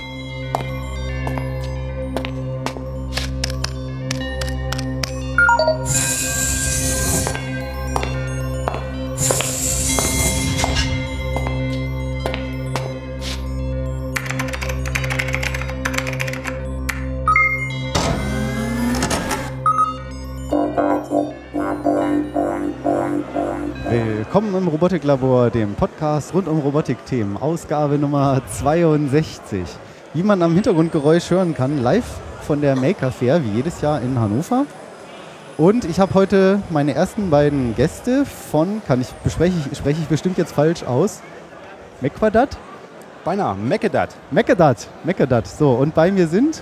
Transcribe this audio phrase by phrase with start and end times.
[0.00, 0.31] you
[24.82, 29.62] Robotiklabor, dem Podcast rund um Robotikthemen, Ausgabe Nummer 62.
[30.12, 34.18] Wie man am Hintergrundgeräusch hören kann, live von der Maker Fair, wie jedes Jahr in
[34.18, 34.66] Hannover.
[35.56, 40.08] Und ich habe heute meine ersten beiden Gäste von, kann ich bespreche ich, spreche ich
[40.08, 41.20] bestimmt jetzt falsch aus,
[42.00, 42.58] Mekwadat?
[43.24, 44.16] Beinahe, Mekedat.
[44.32, 45.46] Mekedat, Mekedat.
[45.46, 46.60] So, und bei mir sind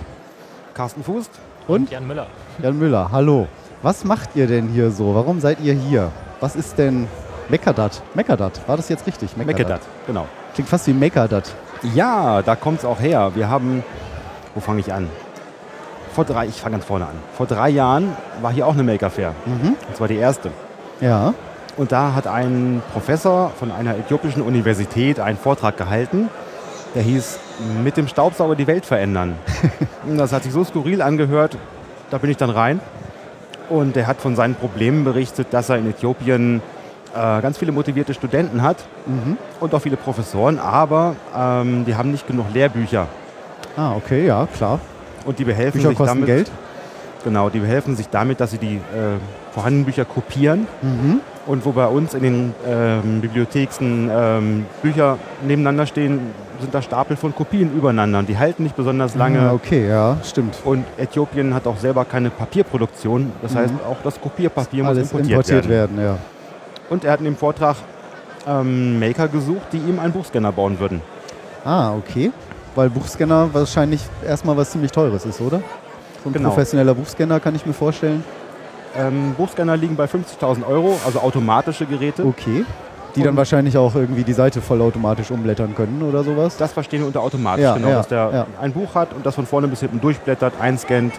[0.75, 1.27] Carsten Fuß.
[1.67, 2.27] und Jan Müller.
[2.61, 3.11] Jan Müller.
[3.11, 3.47] Hallo.
[3.81, 5.15] Was macht ihr denn hier so?
[5.15, 6.11] Warum seid ihr hier?
[6.39, 7.07] Was ist denn
[7.51, 8.01] Mekadat?
[8.13, 9.35] Mekadat, war das jetzt richtig?
[9.35, 10.25] Mekedat, genau.
[10.53, 11.51] Klingt fast wie Mekadat.
[11.93, 13.31] Ja, da kommt es auch her.
[13.35, 13.83] Wir haben,
[14.55, 15.09] wo fange ich an?
[16.13, 17.15] Vor drei, ich fange ganz vorne an.
[17.35, 19.35] Vor drei Jahren war hier auch eine Maker Fair.
[19.45, 19.75] Mhm.
[19.85, 20.49] Und zwar die erste.
[21.01, 21.33] Ja.
[21.75, 26.29] Und da hat ein Professor von einer äthiopischen Universität einen Vortrag gehalten,
[26.95, 27.37] der hieß
[27.83, 29.37] Mit dem Staubsauger die Welt verändern.
[30.07, 31.57] Und das hat sich so skurril angehört,
[32.09, 32.79] da bin ich dann rein.
[33.69, 36.61] Und er hat von seinen Problemen berichtet, dass er in Äthiopien
[37.13, 39.37] äh, ganz viele motivierte Studenten hat Mhm.
[39.59, 43.07] und auch viele Professoren, aber ähm, die haben nicht genug Lehrbücher.
[43.77, 44.79] Ah, okay, ja, klar.
[45.25, 46.51] Und die behelfen Bücher sich kosten damit, Geld.
[47.23, 49.17] Genau, die behelfen sich damit, dass sie die äh,
[49.53, 50.67] vorhandenen Bücher kopieren.
[50.81, 51.19] Mhm.
[51.47, 56.19] Und wo bei uns in den ähm, Bibliotheken ähm, Bücher nebeneinander stehen,
[56.59, 58.19] sind da Stapel von Kopien übereinander.
[58.19, 59.39] Und die halten nicht besonders lange.
[59.39, 60.55] Ah, okay, ja, stimmt.
[60.63, 63.31] Und Äthiopien hat auch selber keine Papierproduktion.
[63.41, 63.57] Das Mhm.
[63.57, 65.97] heißt, auch das Kopierpapier muss Alles importiert, importiert werden.
[65.97, 66.17] werden, ja.
[66.91, 67.77] Und er hat in dem Vortrag
[68.45, 71.01] ähm, Maker gesucht, die ihm einen Buchscanner bauen würden.
[71.63, 72.31] Ah, okay.
[72.75, 75.61] Weil Buchscanner wahrscheinlich erstmal was ziemlich Teures ist, oder?
[76.23, 76.49] So ein Genau.
[76.49, 78.23] professioneller Buchscanner kann ich mir vorstellen.
[78.97, 82.25] Ähm, Buchscanner liegen bei 50.000 Euro, also automatische Geräte.
[82.25, 82.65] Okay.
[83.15, 86.57] Die dann wahrscheinlich auch irgendwie die Seite vollautomatisch umblättern können oder sowas.
[86.57, 88.47] Das verstehen wir unter automatisch, Ja, genau, ja, dass der ja.
[88.61, 91.13] ein Buch hat und das von vorne bis hinten durchblättert, einscannt,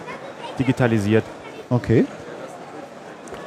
[0.59, 1.23] digitalisiert.
[1.69, 2.05] Okay.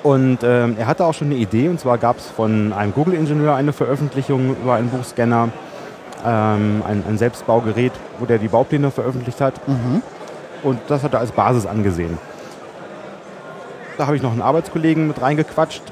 [0.06, 3.56] Und ähm, er hatte auch schon eine Idee, und zwar gab es von einem Google-Ingenieur
[3.56, 5.48] eine Veröffentlichung über einen Buchscanner,
[6.24, 7.90] ähm, ein, ein Selbstbaugerät,
[8.20, 9.54] wo der die Baupläne veröffentlicht hat.
[9.66, 10.02] Mhm.
[10.62, 12.18] Und das hat er als Basis angesehen.
[13.98, 15.82] Da habe ich noch einen Arbeitskollegen mit reingequatscht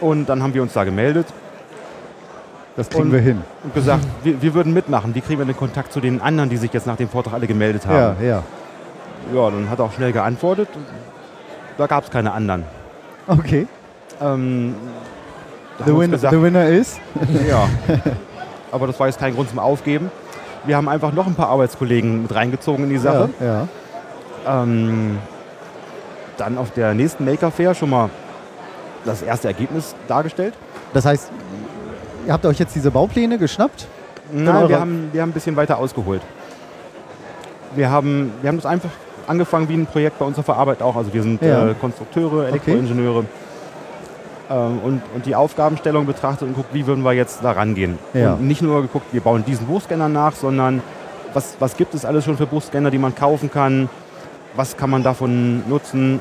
[0.00, 1.26] und dann haben wir uns da gemeldet
[2.76, 3.42] Das kriegen Und- wir hin.
[3.64, 5.12] und gesagt, wir, wir würden mitmachen.
[5.16, 7.48] Wie kriegen wir den Kontakt zu den anderen, die sich jetzt nach dem Vortrag alle
[7.48, 8.16] gemeldet haben?
[8.22, 8.42] Ja, ja.
[9.34, 10.68] Ja, dann hat er auch schnell geantwortet.
[11.78, 12.62] Da gab es keine anderen.
[13.26, 13.66] Okay.
[14.20, 14.74] Ähm,
[15.84, 16.98] The, win gesagt, the winner is?
[17.48, 17.68] ja.
[18.72, 20.10] Aber das war jetzt kein Grund zum Aufgeben.
[20.64, 23.28] Wir haben einfach noch ein paar Arbeitskollegen mit reingezogen in die Sache.
[23.40, 23.66] Ja,
[24.46, 24.62] ja.
[24.62, 25.18] Ähm,
[26.38, 28.10] dann auf der nächsten Maker Fair schon mal
[29.04, 30.54] das erste Ergebnis dargestellt.
[30.94, 31.30] Das heißt,
[32.26, 33.86] ihr habt euch jetzt diese Baupläne geschnappt?
[34.32, 36.22] Nein, eure- wir haben, wir haben ein bisschen weiter ausgeholt.
[37.74, 38.90] Wir haben, wir haben das einfach
[39.26, 40.96] angefangen wie ein Projekt bei uns auf der Arbeit auch.
[40.96, 41.68] Also wir sind Ja.
[41.68, 43.24] äh, Konstrukteure, Elektroingenieure
[44.50, 47.98] ähm, und, und die Aufgabenstellung betrachtet und guckt, wie würden wir jetzt da rangehen.
[48.14, 48.34] Ja.
[48.34, 50.82] Und nicht nur geguckt, wir bauen diesen Buchscanner nach, sondern
[51.34, 53.88] was, was gibt es alles schon für Buchscanner, die man kaufen kann?
[54.54, 56.20] Was kann man davon nutzen?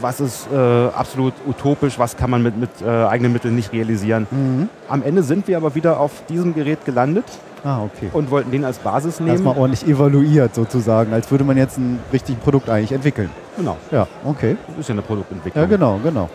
[0.00, 1.98] Was ist äh, absolut utopisch?
[1.98, 4.26] Was kann man mit, mit äh, eigenen Mitteln nicht realisieren?
[4.30, 4.68] Mhm.
[4.88, 7.24] Am Ende sind wir aber wieder auf diesem Gerät gelandet
[7.64, 8.08] Ah, okay.
[8.12, 9.32] und wollten den als Basis nehmen.
[9.32, 13.30] Erstmal ordentlich evaluiert sozusagen, als würde man jetzt ein richtiges Produkt eigentlich entwickeln.
[13.56, 14.56] Genau, Ja, okay.
[14.68, 15.62] das ist ja eine Produktentwicklung.
[15.62, 16.28] Ja, genau, genau.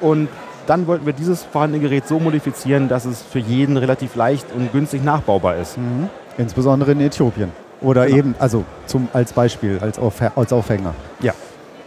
[0.00, 0.28] Und
[0.66, 4.72] dann wollten wir dieses vorhandene Gerät so modifizieren, dass es für jeden relativ leicht und
[4.72, 5.78] günstig nachbaubar ist.
[5.78, 6.08] Mhm.
[6.36, 7.50] Insbesondere in Äthiopien.
[7.80, 8.18] Oder Genau.
[8.18, 9.98] eben, also zum, als Beispiel, als,
[10.36, 10.94] als Aufhänger.
[11.20, 11.32] Ja.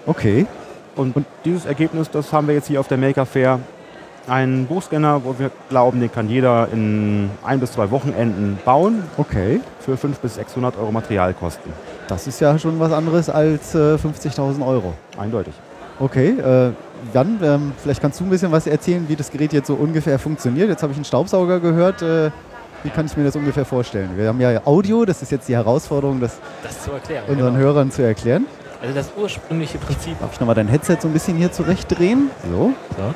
[0.06, 0.46] Okay.
[0.96, 1.16] Und,
[1.46, 3.60] dieses Ergebnis, das haben wir jetzt hier auf der Maker Fair.
[4.28, 9.62] Einen Buchscanner, wo wir glauben, den kann jeder in ein bis zwei Wochenenden bauen Okay.
[9.80, 11.72] für 500 bis 600 Euro Materialkosten.
[12.08, 14.94] Das ist ja schon was anderes als äh, 50.000 Euro.
[15.18, 15.54] Eindeutig.
[16.00, 16.72] Okay, äh,
[17.14, 20.20] Jan, ähm, vielleicht kannst du ein bisschen was erzählen, wie das Gerät jetzt so ungefähr
[20.20, 20.70] funktioniert.
[20.70, 22.02] Jetzt habe ich einen Staubsauger gehört.
[22.04, 22.30] Äh,
[22.84, 24.12] wie kann ich mir das ungefähr vorstellen?
[24.16, 27.24] Wir haben ja Audio, das ist jetzt die Herausforderung, das Das zu erklären.
[27.28, 27.66] unseren genau.
[27.66, 28.46] Hörern zu erklären.
[28.82, 30.20] Also das ursprüngliche Prinzip.
[30.20, 32.30] Darf ich nochmal dein Headset so ein bisschen hier zurechtdrehen?
[32.52, 32.72] So.
[32.98, 33.14] So.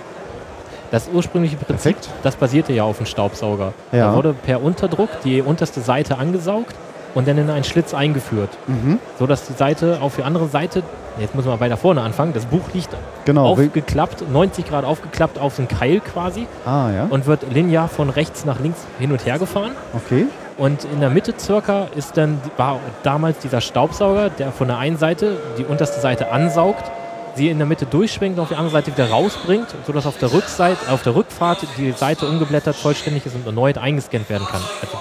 [0.95, 2.09] Das ursprüngliche Prinzip, Perfekt.
[2.23, 3.73] das basierte ja auf dem Staubsauger.
[3.91, 4.11] Ja.
[4.11, 6.73] Da wurde per Unterdruck die unterste Seite angesaugt
[7.13, 8.99] und dann in einen Schlitz eingeführt, Mhm.
[9.19, 10.83] sodass die Seite auf die andere Seite,
[11.19, 12.95] jetzt muss man weiter vorne anfangen, das Buch liegt
[13.25, 13.45] Genau.
[13.47, 17.07] Aufgeklappt, 90 Grad aufgeklappt auf den Keil quasi ah, ja.
[17.09, 19.71] und wird linear von rechts nach links hin und her gefahren.
[19.93, 20.27] Okay.
[20.57, 24.95] Und in der Mitte circa ist dann, war damals dieser Staubsauger, der von der einen
[24.97, 26.89] Seite die unterste Seite ansaugt,
[27.35, 30.31] sie in der Mitte durchschwingt und auf die andere Seite wieder rausbringt, sodass auf der
[30.33, 34.61] Rückseite, auf der Rückfahrt die Seite ungeblättert vollständig ist und erneut eingescannt werden kann.
[34.81, 34.97] Also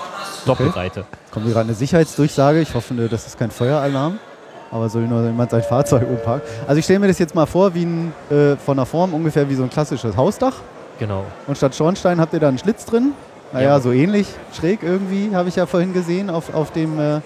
[0.46, 1.04] Doppelseite.
[1.30, 2.60] Kommt hier gerade eine Sicherheitsdurchsage.
[2.60, 4.18] Ich hoffe, das ist kein Feueralarm.
[4.70, 6.48] Aber soll nur jemand sein Fahrzeug umparken.
[6.66, 9.48] Also ich stelle mir das jetzt mal vor, wie ein, äh, von der Form ungefähr
[9.48, 10.54] wie so ein klassisches Hausdach.
[10.98, 11.24] Genau.
[11.46, 13.12] Und statt Schornstein habt ihr da einen Schlitz drin.
[13.52, 13.80] Naja, Ja.
[13.80, 14.26] so ähnlich,
[14.58, 17.20] schräg irgendwie, habe ich ja vorhin gesehen auf, auf, dem, äh,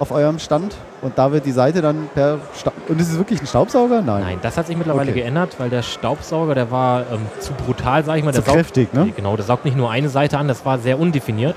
[0.00, 0.74] auf eurem Stand.
[1.02, 4.02] Und da wird die Seite dann per Sta Und ist es wirklich ein Staubsauger?
[4.02, 4.22] Nein.
[4.22, 5.20] Nein, das hat sich mittlerweile Okay.
[5.20, 8.32] geändert, weil der Staubsauger, der war ähm, zu brutal, sag ich mal.
[8.32, 9.12] Der Zu kräftig, ne?
[9.14, 11.54] Genau, der saugt nicht nur eine Seite an, das war sehr undefiniert.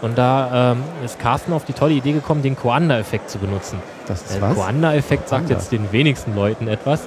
[0.00, 3.78] Und da ähm, ist Carsten auf die tolle Idee gekommen, den Coanda-Effekt zu benutzen.
[4.08, 4.56] Das ist Der was?
[4.56, 7.02] Coanda-Effekt sagt jetzt den wenigsten Leuten etwas.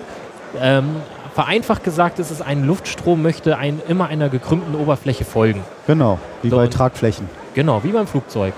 [0.62, 0.96] Ähm,
[1.34, 5.62] vereinfacht gesagt ist es, ein Luftstrom möchte ein, immer einer gekrümmten Oberfläche folgen.
[5.88, 7.28] Genau, wie So, bei Tragflächen.
[7.54, 8.54] Genau, wie beim Flugzeug.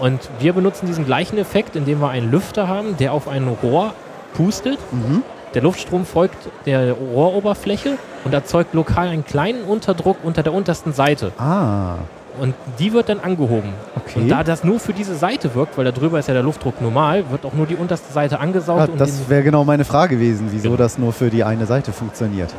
[0.00, 3.92] Und wir benutzen diesen gleichen Effekt, indem wir einen Lüfter haben, der auf ein Rohr
[4.34, 4.78] pustet.
[4.92, 5.22] Mhm.
[5.54, 6.36] Der Luftstrom folgt
[6.66, 11.32] der Rohroberfläche und erzeugt lokal einen kleinen Unterdruck unter der untersten Seite.
[11.38, 11.94] Ah,
[12.38, 13.72] Und die wird dann angehoben.
[13.96, 14.20] okay.
[14.20, 16.80] Und da das nur für diese Seite wirkt, weil da drüber ist ja der Luftdruck
[16.82, 20.16] normal, wird auch nur die unterste Seite angesaugt ja, und das wäre genau meine Frage
[20.16, 20.76] gewesen, wieso Genau.
[20.76, 22.54] das nur für die eine Seite funktioniert.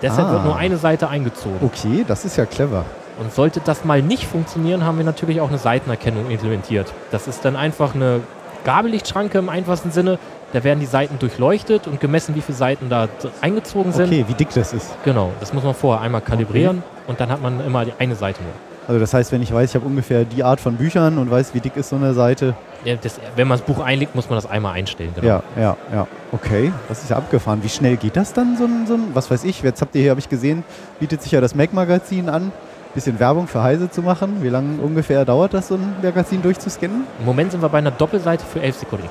[0.00, 0.32] deshalb Ah.
[0.34, 1.58] wird nur eine Seite eingezogen.
[1.60, 2.84] Okay, das ist ja clever.
[3.18, 6.92] Und sollte das mal nicht funktionieren, haben wir natürlich auch eine Seitenerkennung implementiert.
[7.10, 8.20] Das ist dann einfach eine
[8.64, 10.18] Gabellichtschranke im einfachsten Sinne.
[10.52, 13.08] Da werden die Seiten durchleuchtet und gemessen, wie viele Seiten da
[13.40, 14.06] eingezogen sind.
[14.06, 14.90] Okay, wie dick das ist.
[15.04, 18.42] Genau, das muss man vorher einmal kalibrieren und dann hat man immer die eine Seite
[18.42, 18.52] nur.
[18.86, 21.52] Also das heißt, wenn ich weiß, ich habe ungefähr die Art von Büchern und weiß,
[21.52, 22.54] wie dick ist so eine Seite.
[22.86, 25.12] Ja, das, wenn man das Buch einlegt, muss man das einmal einstellen.
[25.14, 25.26] Genau.
[25.26, 26.06] Ja, ja, ja.
[26.32, 27.62] Okay, das ist ja abgefahren.
[27.62, 30.00] Wie schnell geht das dann, so ein, so ein was weiß ich, jetzt habt ihr
[30.00, 30.64] hier, habe ich gesehen,
[31.00, 32.50] bietet sich ja das Mac-Magazin an,
[32.98, 34.42] bisschen Werbung für Heise zu machen.
[34.42, 37.04] Wie lange ungefähr dauert das, so ein Magazin durchzuscannen?
[37.20, 39.08] Im Moment sind wir bei einer Doppelseite für 11 Sekunden.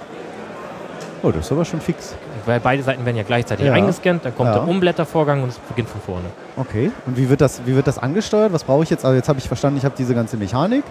[1.24, 2.14] Oh, das ist aber schon fix.
[2.46, 3.74] Weil beide Seiten werden ja gleichzeitig Ja.
[3.74, 4.60] eingescannt, dann kommt Ja.
[4.60, 6.26] der Umblättervorgang und es beginnt von vorne.
[6.58, 6.92] Okay.
[7.06, 8.52] Und wie wird das, wie wird das angesteuert?
[8.52, 9.06] Was brauche ich jetzt?
[9.06, 10.84] Also jetzt habe ich verstanden, ich habe diese ganze Mechanik.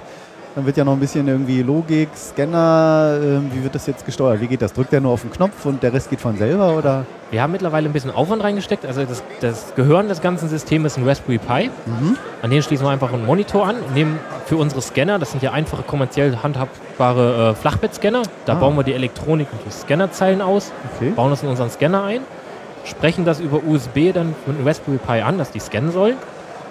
[0.56, 3.19] Dann wird ja noch ein bisschen irgendwie Logik, Scanner.
[3.23, 4.41] Ähm, wie wird das jetzt gesteuert?
[4.41, 4.73] Wie geht das?
[4.73, 6.75] Drückt der nur auf den Knopf und der Rest geht von selber?
[6.79, 7.05] Oder?
[7.31, 8.87] Wir haben mittlerweile ein bisschen Aufwand reingesteckt.
[8.87, 11.70] Also das, das Gehirn des ganzen Systems ist ein Raspberry Pi.
[11.85, 12.17] Mhm.
[12.41, 15.53] An den schließen wir einfach einen Monitor an, nehmen für unsere Scanner, das sind ja
[15.53, 18.56] einfache kommerziell handhabbare äh, Flachbettscanner, da Ah.
[18.56, 21.11] bauen wir die Elektronik und die Scannerzeilen aus, Okay.
[21.11, 22.20] bauen das in unseren Scanner ein,
[22.85, 26.14] sprechen das über USB dann mit einem Raspberry Pi an, dass die scannen sollen.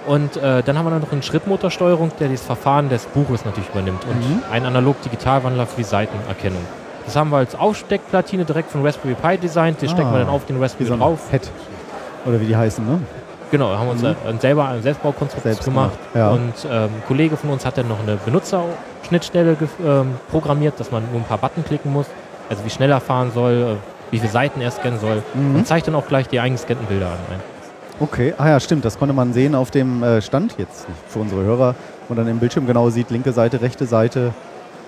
[0.08, 4.06] Und äh, dann haben wir noch eine Schrittmotorsteuerung, der das Verfahren des Buches natürlich übernimmt
[4.06, 4.44] und Mhm.
[4.52, 6.62] einen Analog-Digitalwandler für die Seitenerkennung.
[7.06, 10.20] Das haben wir als Aufsteckplatine direkt von Raspberry Pi designt, die stecken wir Ah.
[10.20, 11.20] dann auf den Raspberry so drauf.
[11.32, 11.42] Pad.
[12.26, 13.00] Oder wie die heißen, ne?
[13.52, 14.16] Genau, haben uns Mhm.
[14.40, 15.92] selber eine Selbstbaukonstruktion Selbst gemacht.
[16.16, 16.30] ja.
[16.32, 19.56] Und ähm, ein Kollege von uns hat dann noch eine Benutzerschnittstelle
[19.86, 22.08] ähm, programmiert, dass man nur ein paar Button klicken muss.
[22.50, 25.22] Also wie schnell er fahren soll, äh, wie viele Seiten er scannen soll.
[25.36, 25.56] Mhm.
[25.58, 27.40] Und zeigt dann auch gleich die eingescannten Bilder an.
[28.00, 31.44] Okay, ah ja, stimmt, das konnte man sehen auf dem äh, Stand jetzt für unsere
[31.44, 31.76] Hörer,
[32.10, 34.34] wo dann im Bildschirm genau sieht, linke Seite, rechte Seite.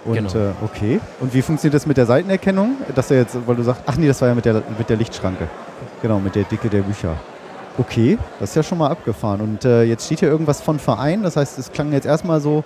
[0.06, 0.30] Und Genau.
[0.30, 1.00] äh, okay.
[1.20, 2.76] Und wie funktioniert das mit der Seitenerkennung?
[2.96, 4.98] Dass er jetzt, weil du sagst, ach nee, das war ja mit der, mit der
[4.98, 5.48] Lichtschranke.
[6.02, 7.16] Genau, mit der Dicke der Bücher.
[7.78, 9.40] Okay, das ist ja schon mal abgefahren.
[9.42, 12.64] Und äh, jetzt steht hier irgendwas von Verein, das heißt, es klang jetzt erstmal so,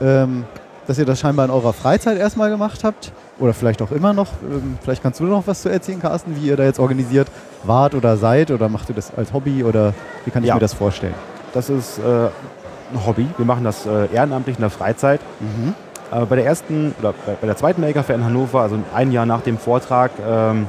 [0.00, 0.44] ähm,
[0.86, 3.12] dass ihr das scheinbar in eurer Freizeit erstmal gemacht habt.
[3.38, 4.28] Oder vielleicht auch immer noch.
[4.42, 7.28] Ähm, vielleicht kannst du noch was zu erzählen, Carsten, wie ihr da jetzt organisiert
[7.64, 10.54] wart oder seid oder macht ihr das als Hobby oder wie kann ich Ja.
[10.54, 11.14] mir das vorstellen?
[11.54, 13.26] Das ist äh, ein Hobby.
[13.36, 15.20] Wir machen das äh, ehrenamtlich in der Freizeit.
[15.40, 15.74] Mhm.
[16.12, 19.12] Äh, bei der ersten oder bei, bei der zweiten Maker Fair in Hannover, also ein
[19.12, 20.66] Jahr nach dem Vortrag, ähm,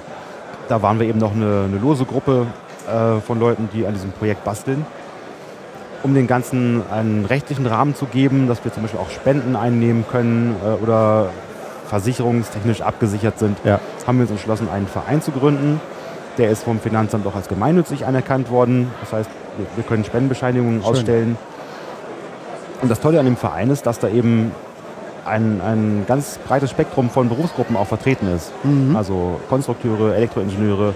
[0.70, 2.48] da waren wir eben noch eine, eine lose Gruppe
[2.88, 4.86] äh, von Leuten, die an diesem Projekt basteln.
[6.02, 10.06] Um den Ganzen einen rechtlichen Rahmen zu geben, dass wir zum Beispiel auch Spenden einnehmen
[10.10, 11.30] können äh, oder
[11.94, 13.80] versicherungstechnisch abgesichert sind, Ja.
[14.08, 15.80] haben wir uns entschlossen, einen Verein zu gründen.
[16.40, 18.90] Der ist vom Finanzamt auch als gemeinnützig anerkannt worden.
[19.02, 20.90] Das heißt, wir, wir können Spendenbescheinigungen Schön.
[20.92, 21.38] ausstellen.
[22.82, 24.52] Und das Tolle an dem Verein ist, dass da eben
[25.24, 28.52] ein, ein ganz breites Spektrum von Berufsgruppen auch vertreten ist.
[28.64, 28.96] Mhm.
[28.96, 30.96] Also Konstrukteure, Elektroingenieure,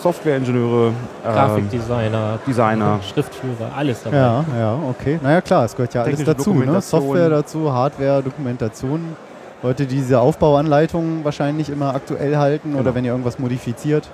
[0.00, 0.92] Softwareingenieure,
[1.24, 3.00] Grafikdesigner, Designer.
[3.12, 4.16] Schriftführer, alles dabei.
[4.16, 5.18] Ja, ja, okay.
[5.20, 6.54] Naja klar, es gehört ja alles dazu.
[6.54, 6.80] Ne?
[6.80, 9.16] Software dazu, Hardware, Dokumentation.
[9.62, 12.94] Leute, die diese Aufbauanleitungen wahrscheinlich immer aktuell halten oder Genau.
[12.94, 14.08] wenn ihr irgendwas modifiziert.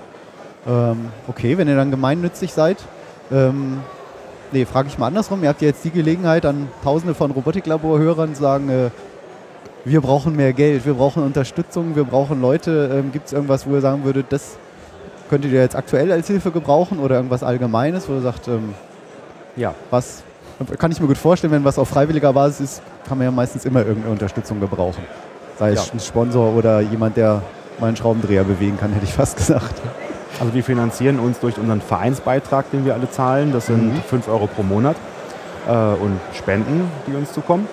[0.67, 2.77] Ähm, okay, wenn ihr dann gemeinnützig seid.
[3.31, 3.79] Ähm,
[4.51, 5.41] nee, frage ich mal andersrum.
[5.41, 8.89] Ihr habt ja jetzt die Gelegenheit, an tausende von Robotiklaborhörern zu sagen, äh,
[9.85, 12.89] wir brauchen mehr Geld, wir brauchen Unterstützung, wir brauchen Leute.
[12.93, 14.57] Ähm, Gibt es irgendwas, wo ihr sagen würdet, das
[15.29, 18.73] könntet ihr jetzt aktuell als Hilfe gebrauchen oder irgendwas Allgemeines, wo ihr sagt, ähm,
[19.55, 20.21] Ja, was
[20.77, 23.63] kann ich mir gut vorstellen, wenn was auf freiwilliger Basis ist, kann man ja meistens
[23.65, 25.01] immer irgendeine Unterstützung gebrauchen.
[25.59, 25.93] Sei es Ja.
[25.93, 27.41] ein Sponsor oder jemand, der
[27.79, 29.75] mal einen Schraubendreher bewegen kann, hätte ich fast gesagt.
[30.39, 33.51] Also wir finanzieren uns durch unseren Vereinsbeitrag, den wir alle zahlen.
[33.51, 34.01] Das sind Mhm.
[34.01, 34.95] 5 Euro pro Monat
[35.67, 37.67] äh, und Spenden, die uns zukommen.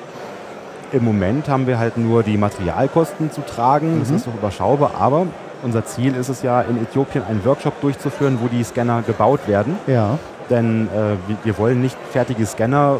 [0.93, 4.01] Im Moment haben wir halt nur die Materialkosten zu tragen.
[4.01, 4.17] Das Mhm.
[4.17, 5.27] ist noch überschaubar, aber
[5.63, 9.77] unser Ziel ist es ja, in Äthiopien einen Workshop durchzuführen, wo die Scanner gebaut werden.
[9.87, 10.19] Ja,
[10.51, 12.99] Denn äh, wir, wir wollen nicht fertige Scanner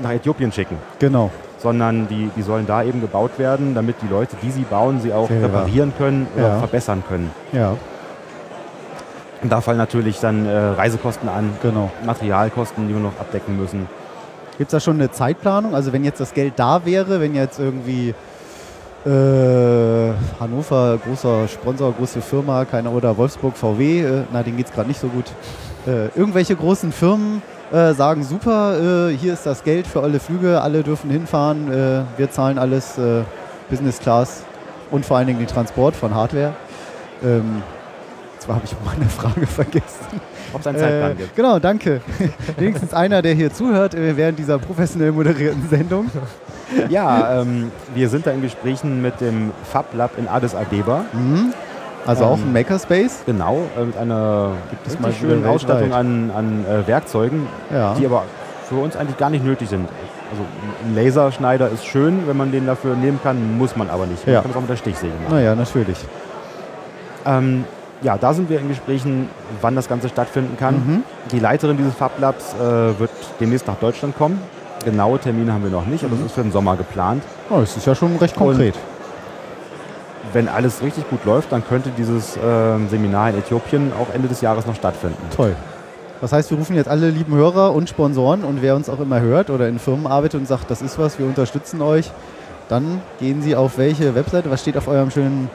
[0.00, 1.30] nach Äthiopien schicken, genau.
[1.62, 5.12] Sondern die, die sollen da eben gebaut werden, damit die Leute, die sie bauen, sie
[5.12, 5.46] auch Selber.
[5.46, 6.58] reparieren können oder Ja.
[6.58, 7.30] verbessern können.
[7.52, 7.76] Ja,
[9.42, 11.90] Und da fallen natürlich dann äh, Reisekosten an, genau.
[12.06, 13.88] Materialkosten, die wir noch abdecken müssen.
[14.58, 15.74] Gibt es da schon eine Zeitplanung?
[15.74, 18.14] Also wenn jetzt das Geld da wäre, wenn jetzt irgendwie
[19.04, 24.72] äh, Hannover, großer Sponsor, große Firma, keine oder Wolfsburg VW, äh, na, denen geht es
[24.72, 25.24] gerade nicht so gut.
[25.86, 30.60] Äh, irgendwelche großen Firmen äh, sagen, super, äh, hier ist das Geld für alle Flüge,
[30.60, 33.22] alle dürfen hinfahren, äh, wir zahlen alles äh,
[33.70, 34.44] Business Class
[34.90, 36.52] und vor allen Dingen den Transport von Hardware.
[37.24, 37.62] Ähm,
[38.38, 40.20] zwar habe ich meine Frage vergessen.
[40.52, 41.36] Ob es einen Zeitplan Äh, gibt.
[41.36, 42.00] Genau, danke.
[42.58, 46.10] Wenigstens einer, der hier zuhört äh, während dieser professionell moderierten Sendung.
[46.88, 51.04] Ja, ähm, wir sind da in Gesprächen mit dem Fab Lab in Addis Abeba.
[51.12, 51.52] Mhm.
[52.06, 53.22] Also auch Ähm, ein Makerspace.
[53.26, 57.94] Genau, äh, mit einer es richtig mal schönen Ausstattung an, an äh, Werkzeugen, Ja.
[57.94, 58.24] die aber
[58.68, 59.88] für uns eigentlich gar nicht nötig sind.
[60.30, 60.42] Also
[60.86, 64.26] ein Laserschneider ist schön, wenn man den dafür nehmen kann, muss man aber nicht.
[64.26, 64.40] Man Ja.
[64.42, 65.34] kann es auch mit der Stichsäge machen.
[65.36, 65.98] Naja, natürlich.
[67.24, 67.64] Ähm,
[68.02, 69.28] ja, da sind wir in Gesprächen,
[69.60, 70.74] wann das Ganze stattfinden kann.
[70.74, 71.02] Mhm.
[71.30, 74.40] Die Leiterin dieses Fab Labs äh, wird demnächst nach Deutschland kommen.
[74.84, 76.18] Genaue Termine haben wir noch nicht, aber Mhm.
[76.20, 77.22] das ist für den Sommer geplant.
[77.50, 78.74] Oh, das ist ja schon recht Und- konkret.
[80.32, 84.40] Wenn alles richtig gut läuft, dann könnte dieses ähm, Seminar in Äthiopien auch Ende des
[84.40, 85.22] Jahres noch stattfinden.
[85.34, 85.54] Toll.
[86.22, 89.20] Das heißt, wir rufen jetzt alle lieben Hörer und Sponsoren und wer uns auch immer
[89.20, 92.10] hört oder in Firmen arbeitet und sagt, das ist was, wir unterstützen euch,
[92.68, 94.50] dann gehen Sie auf welche Webseite?
[94.50, 95.50] Was steht auf eurem schönen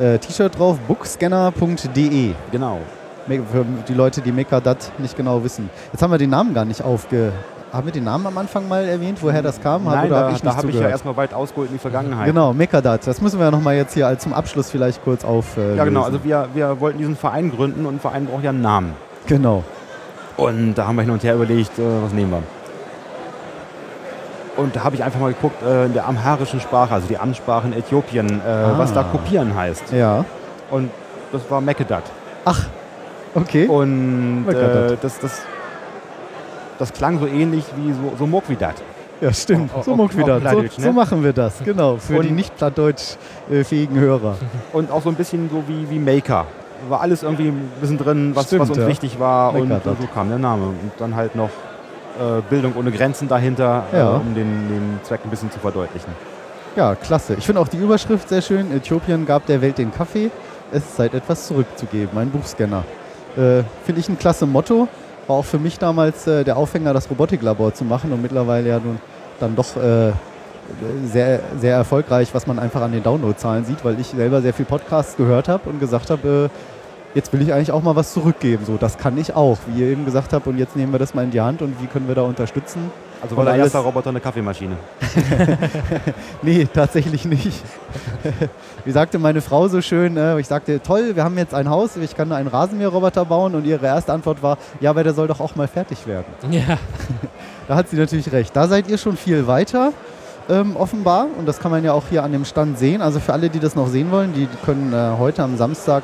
[0.00, 0.78] äh, T-Shirt drauf?
[0.86, 2.34] bookscanner.de.
[2.52, 2.78] Genau.
[3.26, 5.68] Für die Leute, die Mekadat nicht genau wissen.
[5.92, 7.32] Jetzt haben wir den Namen gar nicht aufge...
[7.72, 9.84] Haben wir den Namen am Anfang mal erwähnt, woher das kam?
[9.84, 12.26] Nein, da, hab ich da habe ich ja erstmal weit ausgeholt in die Vergangenheit.
[12.26, 13.06] Genau, Mekadat.
[13.06, 15.56] Das müssen wir ja nochmal jetzt hier zum Abschluss vielleicht kurz auf.
[15.56, 16.02] Äh, Ja, genau.
[16.02, 18.92] Also wir, wir wollten diesen Verein gründen und ein Verein braucht ja einen Namen.
[19.26, 19.64] genau.
[20.36, 22.42] Und da haben wir hin und her überlegt, äh, was nehmen wir.
[24.56, 27.66] Und da habe ich einfach mal geguckt, äh, in der amharischen Sprache, also die Amtssprache
[27.68, 28.74] in Äthiopien, Ah.
[28.76, 29.92] was da kopieren heißt.
[29.92, 30.24] Ja.
[30.70, 30.90] Und
[31.32, 32.02] das war Mekedat.
[32.44, 32.64] Ach,
[33.34, 33.66] okay.
[33.66, 34.44] Und
[35.02, 35.42] das, das,
[36.78, 38.76] das klang so ähnlich wie so, so Mokwidat.
[39.20, 39.70] Ja, stimmt.
[39.84, 40.02] So, wieder.
[40.02, 40.92] auch so, Plattdeutsch, so ne?
[40.92, 41.96] machen wir das, genau.
[41.98, 44.36] Für Und- die nicht plattdeutsch-fähigen Hörer.
[44.72, 46.46] Und auch so ein bisschen so wie, wie Maker.
[46.88, 48.88] War alles irgendwie ein bisschen drin, was, Stimmt, was uns ja.
[48.88, 49.54] wichtig war.
[49.54, 49.96] Und Mekedat.
[50.00, 50.64] so kam der Name.
[50.66, 51.50] Und dann halt noch
[52.18, 54.14] äh, Bildung ohne Grenzen dahinter, Ja.
[54.14, 56.10] äh, um den, den Zweck ein bisschen zu verdeutlichen.
[56.74, 57.34] Ja, klasse.
[57.38, 58.74] Ich finde auch die Überschrift sehr schön.
[58.74, 60.30] Äthiopien gab der Welt den Kaffee.
[60.72, 62.18] Es ist Zeit, etwas zurückzugeben.
[62.18, 62.82] Ein Buchscanner.
[63.36, 64.88] Äh, finde ich ein klasse Motto.
[65.32, 68.78] War auch für mich damals äh, der Aufhänger, das Robotiklabor zu machen und mittlerweile ja
[68.78, 68.98] nun
[69.40, 70.12] dann doch äh,
[71.10, 74.66] sehr, sehr erfolgreich, was man einfach an den Downloadzahlen sieht, weil ich selber sehr viel
[74.66, 78.66] Podcasts gehört habe und gesagt habe, äh, jetzt will ich eigentlich auch mal was zurückgeben.
[78.66, 81.14] So, das kann ich auch, wie ihr eben gesagt habt, und jetzt nehmen wir das
[81.14, 82.90] mal in die Hand und wie können wir da unterstützen?
[83.22, 84.76] Also war der alles- erste Roboter eine Kaffeemaschine.
[86.42, 87.62] Nee, tatsächlich nicht.
[88.84, 91.96] Wie sagte meine Frau so schön, äh, ich sagte, toll, wir haben jetzt ein Haus,
[91.96, 95.40] ich kann einen Rasenmäherroboter bauen und ihre erste Antwort war, ja, aber der soll doch
[95.40, 96.26] auch mal fertig werden.
[96.50, 96.78] Ja,
[97.68, 98.54] Da hat sie natürlich recht.
[98.56, 99.92] Da seid ihr schon viel weiter,
[100.48, 103.00] ähm, offenbar, und das kann man ja auch hier an dem Stand sehen.
[103.00, 106.02] Also für alle, die das noch sehen wollen, die können äh, heute am Samstag,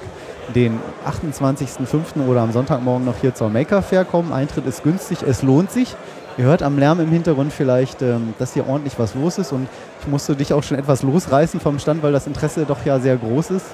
[0.54, 2.26] den 28.05.
[2.26, 4.32] oder am Sonntagmorgen noch hier zur Maker Fair kommen.
[4.32, 5.94] Eintritt ist günstig, es lohnt sich.
[6.38, 9.68] Ihr hört am Lärm im Hintergrund vielleicht, ähm, dass hier ordentlich was los ist und
[10.00, 13.16] ich musste dich auch schon etwas losreißen vom Stand, weil das Interesse doch ja sehr
[13.16, 13.66] groß ist.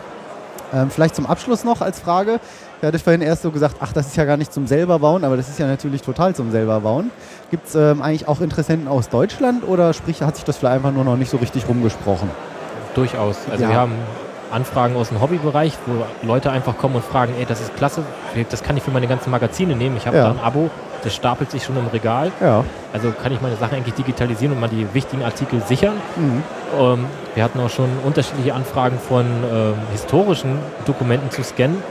[0.73, 2.41] Ähm, vielleicht zum Abschluss noch als Frage.
[2.81, 5.25] Ich hatte vorhin erst so gesagt, ach, das ist ja gar nicht zum selber bauen,
[5.25, 7.11] aber das ist ja natürlich total zum selber bauen.
[7.51, 10.93] Gibt es ähm, eigentlich auch Interessenten aus Deutschland oder sprich, hat sich das vielleicht einfach
[10.93, 12.31] nur noch nicht so richtig rumgesprochen?
[12.95, 13.37] durchaus.
[13.51, 13.71] Also Ja.
[13.71, 13.93] wir haben
[14.55, 18.03] Anfragen aus dem Hobbybereich, wo Leute einfach kommen und fragen, ey, das ist klasse,
[18.51, 19.97] das kann ich für meine ganzen Magazine nehmen.
[19.97, 20.25] Ich habe Ja.
[20.25, 20.71] da ein Abo,
[21.03, 22.31] das stapelt sich schon im Regal.
[22.41, 22.65] Ja.
[22.93, 25.95] Also kann ich meine Sachen eigentlich digitalisieren und mal die wichtigen Artikel sichern.
[26.17, 26.43] Mhm.
[26.81, 31.83] Ähm, wir hatten auch schon unterschiedliche Anfragen von ähm, historischen Dokumenten zu scannen.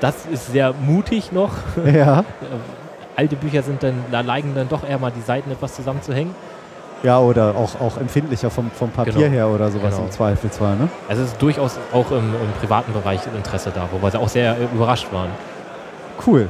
[0.00, 1.50] Das ist sehr mutig noch.
[1.84, 2.20] Ja.
[2.42, 6.34] Äh, Alte Bücher sind dann, da neigen dann doch eher mal die Seiten etwas zusammenzuhängen.
[7.02, 9.26] Ja, oder auch, auch empfindlicher vom, vom Papier Genau.
[9.26, 10.06] her oder sowas Genau.
[10.06, 10.76] im Zweifelsfall.
[10.76, 10.88] Ne?
[11.08, 14.56] Also es ist durchaus auch im, im privaten Bereich Interesse da, wobei sie auch sehr
[14.56, 15.28] äh, überrascht waren.
[16.26, 16.48] Cool.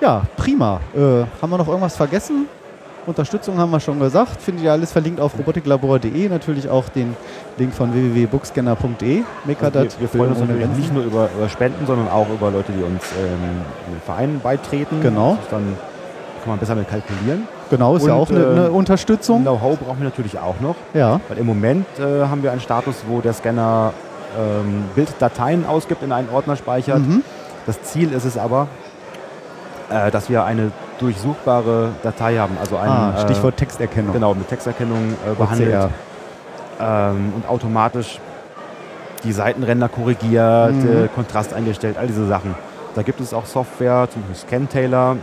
[0.00, 0.80] Ja, prima.
[0.94, 2.46] Äh, haben wir noch irgendwas vergessen?
[3.06, 4.40] Unterstützung haben wir schon gesagt.
[4.40, 6.28] Findet ihr alles verlinkt auf robotiklabor.de.
[6.28, 7.16] Natürlich auch den
[7.56, 9.22] Link von www.bookscanner.de.
[9.44, 12.82] Wir, wir freuen uns natürlich nicht nur über, über, Spenden, sondern auch über Leute, die
[12.82, 15.00] uns ähm, in Vereinen beitreten.
[15.00, 15.38] Genau.
[15.50, 15.74] Dann
[16.42, 17.48] kann man besser mit kalkulieren.
[17.70, 19.42] Genau, ist Und, ja auch eine, eine Unterstützung.
[19.42, 20.76] Know-how brauchen wir natürlich auch noch.
[20.94, 21.20] Ja.
[21.28, 23.92] Weil im Moment äh, haben wir einen Status, wo der Scanner
[24.38, 27.00] ähm, Bilddateien ausgibt, in einen Ordner speichert.
[27.00, 27.22] Mhm.
[27.66, 28.68] Das Ziel ist es aber,
[29.90, 32.56] äh, dass wir eine durchsuchbare Datei haben.
[32.60, 34.12] Also ein, ah, äh, Stichwort äh, Texterkennung.
[34.12, 35.88] Genau, mit Texterkennung äh, behandelt.
[36.80, 38.20] Ähm, und automatisch
[39.24, 41.04] die Seitenränder korrigiert, mhm.
[41.04, 42.54] Äh, Kontrast eingestellt, all diese Sachen.
[42.94, 45.16] Da gibt es auch Software, zum Beispiel Scantailor.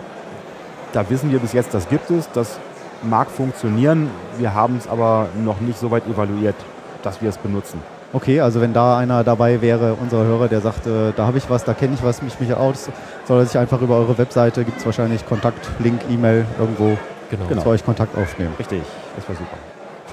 [0.96, 2.32] Da wissen wir bis jetzt, das gibt es.
[2.32, 2.58] Das
[3.04, 4.10] mag funktionieren.
[4.38, 6.56] Wir haben es aber noch nicht so weit evaluiert,
[7.04, 7.82] dass wir es benutzen.
[8.14, 11.50] Okay, also wenn da einer dabei wäre, unser Hörer, der sagt, äh, da habe ich
[11.50, 12.90] was, da kenne ich was, mich mich aus,
[13.28, 16.98] soll er sich einfach über eure Webseite, gibt es wahrscheinlich Kontakt, Link, E-Mail irgendwo
[17.30, 17.46] genau.
[17.50, 17.62] genau.
[17.62, 18.54] zu euch Kontakt aufnehmen.
[18.58, 18.84] Richtig,
[19.18, 19.58] das wäre super.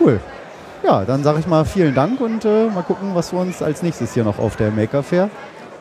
[0.01, 0.21] Cool.
[0.83, 3.85] Ja, dann sage ich mal vielen Dank und äh, mal gucken, was wir uns als
[3.85, 5.31] nächstes hier noch auf der Maker Fair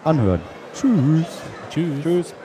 [0.03, 0.41] anhören.
[0.75, 1.25] Tschüss.
[1.71, 2.03] Tschüss.
[2.03, 2.35] Tschüss.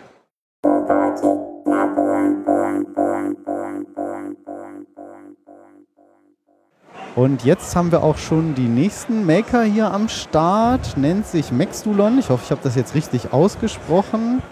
[7.17, 10.99] Und jetzt haben wir auch schon die nächsten Maker hier am Start.
[10.99, 12.19] Nennt sich Maxdulon.
[12.19, 14.43] Ich hoffe, ich habe das jetzt richtig ausgesprochen.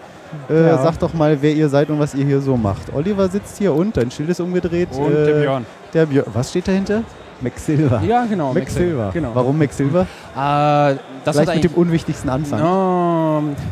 [0.49, 0.81] Äh, ja.
[0.81, 2.91] Sagt doch mal, wer ihr seid und was ihr hier so macht.
[2.91, 4.89] Oliver sitzt hier und dein Schild ist umgedreht.
[4.93, 5.65] Und äh, der Björn.
[5.93, 6.27] Der Björn.
[6.33, 7.03] Was steht dahinter?
[7.39, 8.01] Max Silver.
[8.01, 8.47] Ja, genau.
[8.47, 9.09] Max, Max Silver.
[9.13, 9.29] Genau.
[9.33, 10.01] Warum Max Silver?
[10.01, 12.59] Äh, das Vielleicht mit dem unwichtigsten Anfang.
[12.59, 12.94] No,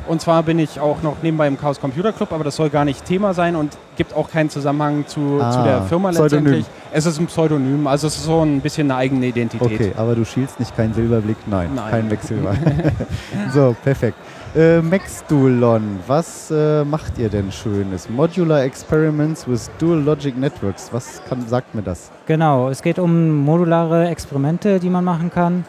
[0.08, 2.86] und zwar bin ich auch noch nebenbei im Chaos Computer Club, aber das soll gar
[2.86, 6.46] nicht Thema sein und gibt auch keinen Zusammenhang zu, ah, zu der Firma Pseudonym.
[6.46, 6.65] letztendlich.
[6.91, 9.79] Es ist ein Pseudonym, also es ist so ein bisschen eine eigene Identität.
[9.79, 11.38] Okay, aber du schielst nicht kein Silberblick?
[11.48, 11.91] Nein, Nein.
[12.10, 12.55] kein Silver.
[13.53, 14.17] so, perfekt.
[14.55, 18.08] Äh, Maxdulon, was äh, macht ihr denn Schönes?
[18.08, 20.93] Modular Experiments with Dual Logic Networks.
[20.93, 22.12] Was kann, sagt mir das?
[22.27, 25.65] Genau, es geht um modulare Experimente, die man machen kann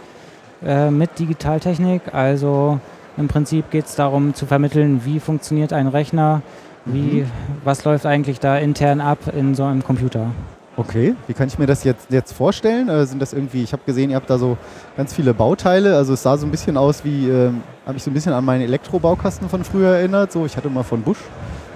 [0.62, 2.12] äh, mit Digitaltechnik.
[2.12, 2.78] Also
[3.16, 6.42] im Prinzip geht es darum zu vermitteln, wie funktioniert ein Rechner,
[6.84, 7.30] wie, mhm.
[7.64, 10.30] was läuft eigentlich da intern ab in so einem Computer.
[10.76, 12.88] Okay, wie kann ich mir das jetzt, jetzt vorstellen?
[12.88, 14.58] Äh, sind das irgendwie, ich habe gesehen, ihr habt da so
[14.96, 17.50] ganz viele Bauteile, also es sah so ein bisschen aus wie, äh,
[17.86, 20.32] habe ich so ein bisschen an meinen Elektrobaukasten von früher erinnert.
[20.32, 21.18] So, ich hatte mal von Busch,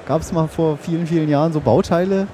[0.07, 2.27] gab es mal vor vielen, vielen Jahren so Bauteile.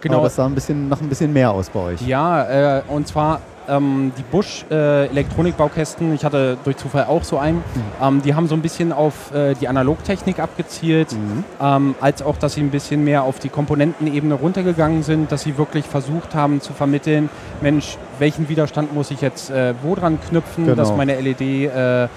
[0.00, 0.16] Genau.
[0.16, 2.02] Aber das sah ein bisschen nach ein bisschen mehr aus bei euch.
[2.06, 7.38] Ja, äh, und zwar ähm, die Bosch äh, Elektronikbaukästen, ich hatte durch Zufall auch so
[7.38, 7.62] einen, mhm.
[8.02, 11.44] ähm, die haben so ein bisschen auf äh, die Analogtechnik abgezielt, mhm.
[11.60, 15.58] ähm, als auch, dass sie ein bisschen mehr auf die Komponentenebene runtergegangen sind, dass sie
[15.58, 17.28] wirklich versucht haben zu vermitteln,
[17.60, 20.76] Mensch, welchen Widerstand muss ich jetzt äh, wo dran knüpfen, genau.
[20.76, 22.08] dass meine LED äh, äh,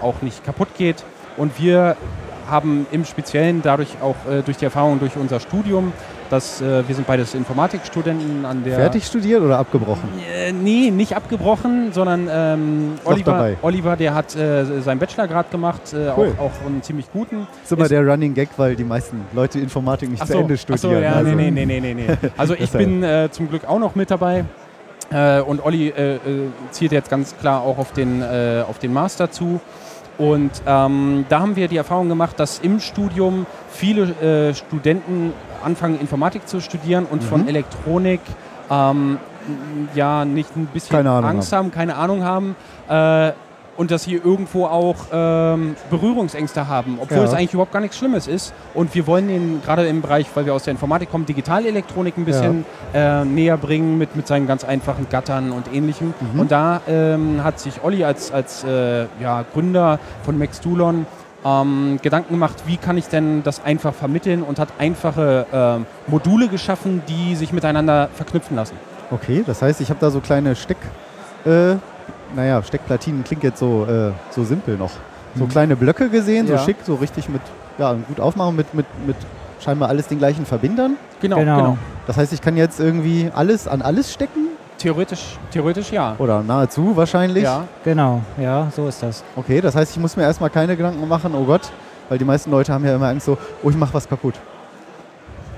[0.00, 1.04] auch nicht kaputt geht.
[1.36, 1.96] Und wir
[2.48, 5.92] haben im Speziellen dadurch auch äh, durch die Erfahrung durch unser Studium
[6.30, 8.76] dass äh, wir sind beides Informatikstudenten an der.
[8.76, 10.08] Fertig studiert oder abgebrochen?
[10.34, 16.10] Äh, nee, nicht abgebrochen, sondern ähm, Oliver, Oliver, der hat äh, seinen Bachelorgrad gemacht, äh,
[16.16, 16.34] cool.
[16.38, 17.46] auch, auch einen ziemlich guten.
[17.62, 20.56] Das ist immer der Running Gag, weil die meisten Leute Informatik nicht so, zu Ende
[20.56, 20.96] studieren.
[20.96, 21.34] Achso, ja, also.
[21.34, 22.06] nee, nee, nee, nee, nee.
[22.36, 24.44] Also ich bin äh, zum Glück auch noch mit dabei.
[25.10, 26.18] Äh, und Olli äh,
[26.70, 29.60] zielt jetzt ganz klar auch auf den, auf den Master zu.
[30.18, 35.32] Und ähm, da haben wir die Erfahrung gemacht, dass im Studium viele Studenten
[35.64, 37.26] anfangen, Informatik zu studieren und mhm.
[37.26, 38.20] von Elektronik
[38.70, 39.18] ähm,
[39.94, 41.66] ja nicht ein bisschen Angst haben.
[41.66, 42.56] haben, keine Ahnung haben.
[42.88, 43.32] Äh,
[43.76, 47.24] und dass sie irgendwo auch ähm, Berührungsängste haben, obwohl ja.
[47.24, 48.54] es eigentlich überhaupt gar nichts Schlimmes ist.
[48.74, 52.24] Und wir wollen ihn gerade im Bereich, weil wir aus der Informatik kommen, Digitalelektronik ein
[52.24, 52.64] bisschen
[52.94, 53.22] ja.
[53.22, 56.14] äh, näher bringen mit, mit seinen ganz einfachen Gattern und ähnlichem.
[56.32, 56.40] Mhm.
[56.40, 61.06] Und da ähm, hat sich Olli als, als äh, ja, Gründer von Maxdulon
[61.46, 66.48] ähm, Gedanken gemacht, wie kann ich denn das einfach vermitteln und hat einfache äh, Module
[66.48, 68.74] geschaffen, die sich miteinander verknüpfen lassen.
[69.10, 70.78] Okay, das heißt, ich habe da so kleine Steck,
[71.44, 71.76] äh,
[72.34, 74.90] naja, Steckplatinen klingt jetzt so, äh, so simpel noch.
[75.36, 75.48] So mhm.
[75.48, 76.58] kleine Blöcke gesehen, ja.
[76.58, 77.42] so schick, so richtig mit,
[77.78, 79.16] ja, gut aufmachen mit, mit, mit
[79.60, 80.96] scheinbar alles den gleichen Verbindern.
[81.20, 81.78] Genau, genau, genau.
[82.06, 84.45] Das heißt, ich kann jetzt irgendwie alles an alles stecken
[84.78, 86.14] Theoretisch, theoretisch ja.
[86.18, 87.44] Oder nahezu wahrscheinlich.
[87.44, 87.64] Ja.
[87.84, 89.24] Genau, ja, so ist das.
[89.34, 91.62] Okay, das heißt, ich muss mir erstmal keine Gedanken machen, oh Gott,
[92.08, 94.34] weil die meisten Leute haben ja immer Angst so, oh, ich mache was kaputt.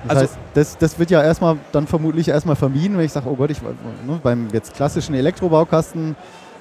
[0.04, 3.28] Das also heißt, das, das wird ja erstmal dann vermutlich erstmal vermieden, wenn ich sage,
[3.28, 6.14] oh Gott, ich ne, beim jetzt klassischen Elektrobaukasten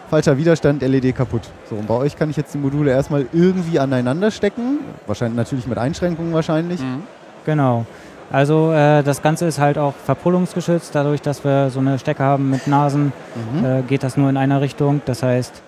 [0.10, 1.44] falscher Widerstand, LED kaputt.
[1.70, 4.80] So, und bei euch kann ich jetzt die Module erstmal irgendwie aneinander stecken.
[5.06, 6.80] Wahrscheinlich natürlich mit Einschränkungen wahrscheinlich.
[6.80, 7.04] Mhm.
[7.46, 7.86] Genau.
[8.32, 10.94] Also äh, das Ganze ist halt auch verpullungsgeschützt.
[10.94, 13.14] Dadurch, dass wir so eine Stecke haben mit Nasen,
[13.54, 13.66] mhm.
[13.66, 15.02] äh, geht das nur in einer Richtung.
[15.06, 15.62] Das heißt,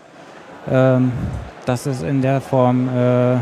[0.69, 1.11] ähm,
[1.65, 3.37] das ist in der Form äh,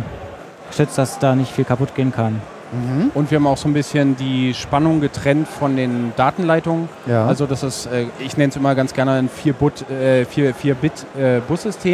[0.72, 2.42] schützt, dass da nicht viel kaputt gehen kann.
[2.72, 3.12] Mhm.
[3.14, 6.90] Und wir haben auch so ein bisschen die Spannung getrennt von den Datenleitungen.
[7.06, 7.26] Ja.
[7.26, 9.98] Also das ist, äh, ich nenne es immer ganz gerne ein 4-Bit-Bussystem.
[9.98, 11.40] Äh, 4, 4 Bit, äh.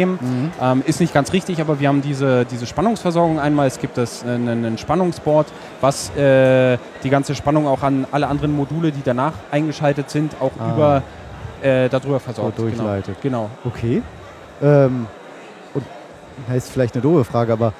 [0.06, 0.52] Mhm.
[0.60, 3.66] ähm, ist nicht ganz richtig, aber wir haben diese, diese Spannungsversorgung einmal.
[3.66, 5.46] Es gibt das, einen, Spannungsboard,
[5.80, 10.52] was äh, die ganze Spannung auch an alle anderen Module, die danach eingeschaltet sind, auch
[10.58, 10.72] Ah.
[10.72, 11.02] über,
[11.62, 12.56] äh, darüber versorgt.
[12.56, 13.16] So durchleitet.
[13.22, 13.50] Genau.
[13.64, 14.02] Okay.
[14.62, 15.06] Ähm,
[15.74, 15.84] und
[16.48, 17.72] heißt vielleicht eine doofe Frage, aber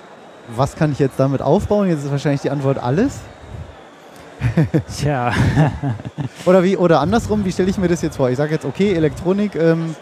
[0.48, 1.88] was kann ich jetzt damit aufbauen?
[1.88, 3.20] Jetzt ist wahrscheinlich die Antwort alles.
[4.98, 5.32] Tja,
[6.46, 8.28] Oder wie, oder andersrum, wie stelle ich mir das jetzt vor?
[8.28, 9.94] Ich sage jetzt, okay, Elektronik, ähm,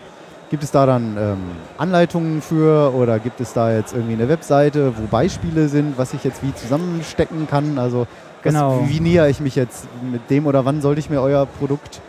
[0.51, 1.39] gibt es da dann ähm,
[1.79, 6.25] Anleitungen für oder gibt es da jetzt irgendwie eine Webseite, wo Beispiele sind, was ich
[6.25, 7.79] jetzt wie zusammenstecken kann?
[7.79, 8.81] Also was, Genau.
[8.85, 12.01] wie, wie näher ich mich jetzt mit dem oder wann sollte ich mir euer Produkt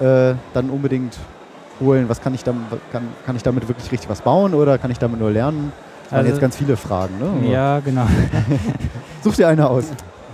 [0.00, 1.16] äh, dann unbedingt
[1.78, 2.08] holen?
[2.08, 4.98] Was kann ich, dann, kann, kann ich damit wirklich richtig was bauen oder kann ich
[4.98, 5.72] damit nur lernen?
[6.06, 7.50] Das waren Also- jetzt ganz viele Fragen, ne?
[7.50, 8.06] ja, genau.
[9.22, 9.86] Such dir eine aus.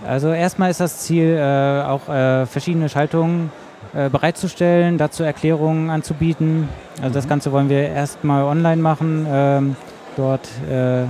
[0.07, 3.51] Also erstmal ist das Ziel, äh, auch äh, verschiedene Schaltungen
[3.95, 6.69] äh, bereitzustellen, dazu Erklärungen anzubieten.
[7.01, 7.29] Also das Mhm.
[7.31, 9.77] Ganze wollen wir erstmal online machen, ähm,
[10.17, 11.05] dort äh,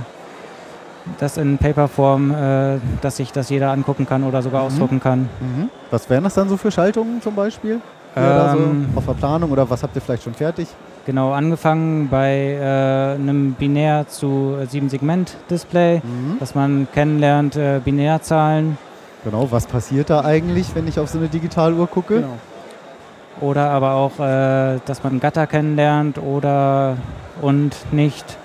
[1.19, 4.67] das in Paperform, äh, dass sich das jeder angucken kann oder sogar Mhm.
[4.67, 5.29] ausdrucken kann.
[5.41, 5.69] Mhm.
[5.91, 7.81] Was wären das dann so für Schaltungen zum Beispiel?
[8.15, 10.67] Ähm, so auf der Planung oder was habt ihr vielleicht schon fertig?
[11.05, 16.39] Genau, angefangen bei äh, einem Binär zu 7-Segment-Display, Mhm.
[16.39, 18.77] dass man kennenlernt äh, Binärzahlen
[19.25, 22.15] Genau, was passiert da eigentlich, wenn ich auf so eine Digitaluhr gucke?
[22.21, 22.37] genau.
[23.41, 26.95] oder aber auch, äh, dass man Gatter kennenlernt oder
[27.41, 28.37] und nicht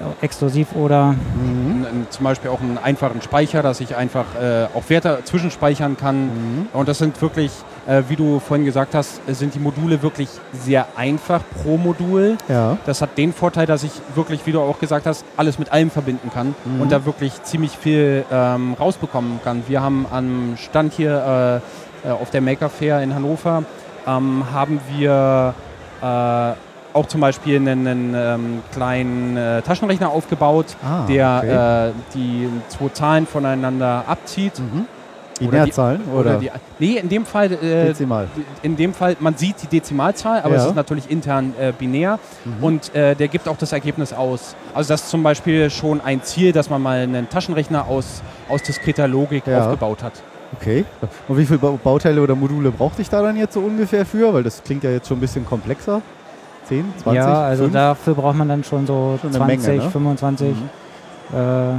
[0.00, 2.06] äh, exklusiv oder Mhm.
[2.08, 6.24] Zum Beispiel auch einen einfachen Speicher, dass ich einfach äh, auch Werte zwischenspeichern kann.
[6.26, 6.66] Mhm.
[6.72, 7.50] Und das sind wirklich,
[7.86, 12.36] äh, wie du vorhin gesagt hast, sind die Module wirklich sehr einfach pro Modul.
[12.48, 12.76] Ja.
[12.86, 15.90] Das hat den Vorteil, dass ich wirklich, wie du auch gesagt hast, alles mit allem
[15.90, 16.80] verbinden kann Mhm.
[16.80, 19.62] und da wirklich ziemlich viel ähm, rausbekommen kann.
[19.66, 21.60] Wir haben am Stand hier
[22.04, 23.64] äh, äh, auf der Maker Fair in Hannover,
[24.06, 25.54] ähm, haben wir
[26.02, 26.06] äh,
[26.94, 31.88] auch zum Beispiel einen, einen ähm, kleinen äh, Taschenrechner aufgebaut, Ah, der okay.
[31.88, 34.58] äh, die zwei Zahlen voneinander abzieht.
[34.58, 34.84] mhm.
[35.46, 38.28] Oder die- Binärzahlen oder, die, nee, in dem Fall äh, Dezimal?
[38.62, 40.60] in dem Fall, man sieht die Dezimalzahl, aber Ja.
[40.62, 42.64] es ist natürlich intern äh, binär Mhm.
[42.64, 44.54] und äh, der gibt auch das Ergebnis aus.
[44.74, 48.62] Also das ist zum Beispiel schon ein Ziel, dass man mal einen Taschenrechner aus, aus
[48.62, 49.64] diskreter Logik Ja.
[49.66, 50.12] aufgebaut hat.
[50.60, 50.84] Okay.
[51.28, 54.34] Und wie viele Ba- Bauteile oder Module brauchte ich da dann jetzt so ungefähr für?
[54.34, 56.02] Weil das klingt ja jetzt schon ein bisschen komplexer.
[56.68, 57.14] 10, 20?
[57.22, 57.72] ja, also 5?
[57.74, 59.90] dafür braucht man dann schon so Schon eine 20, Menge, ne?
[59.90, 61.36] 25, Mhm.
[61.38, 61.74] äh,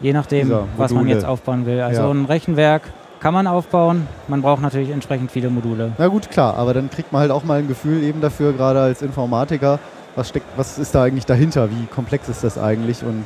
[0.00, 1.80] je nachdem, Dieser was man jetzt aufbauen will.
[1.80, 2.10] Also Ja.
[2.10, 2.82] ein Rechenwerk
[3.20, 5.92] kann man aufbauen, man braucht natürlich entsprechend viele Module.
[5.98, 8.80] Na gut, klar, aber dann kriegt man halt auch mal ein Gefühl eben dafür, gerade
[8.80, 9.78] als Informatiker,
[10.16, 13.02] was steckt, was ist da eigentlich dahinter, wie komplex ist das eigentlich?
[13.04, 13.24] Und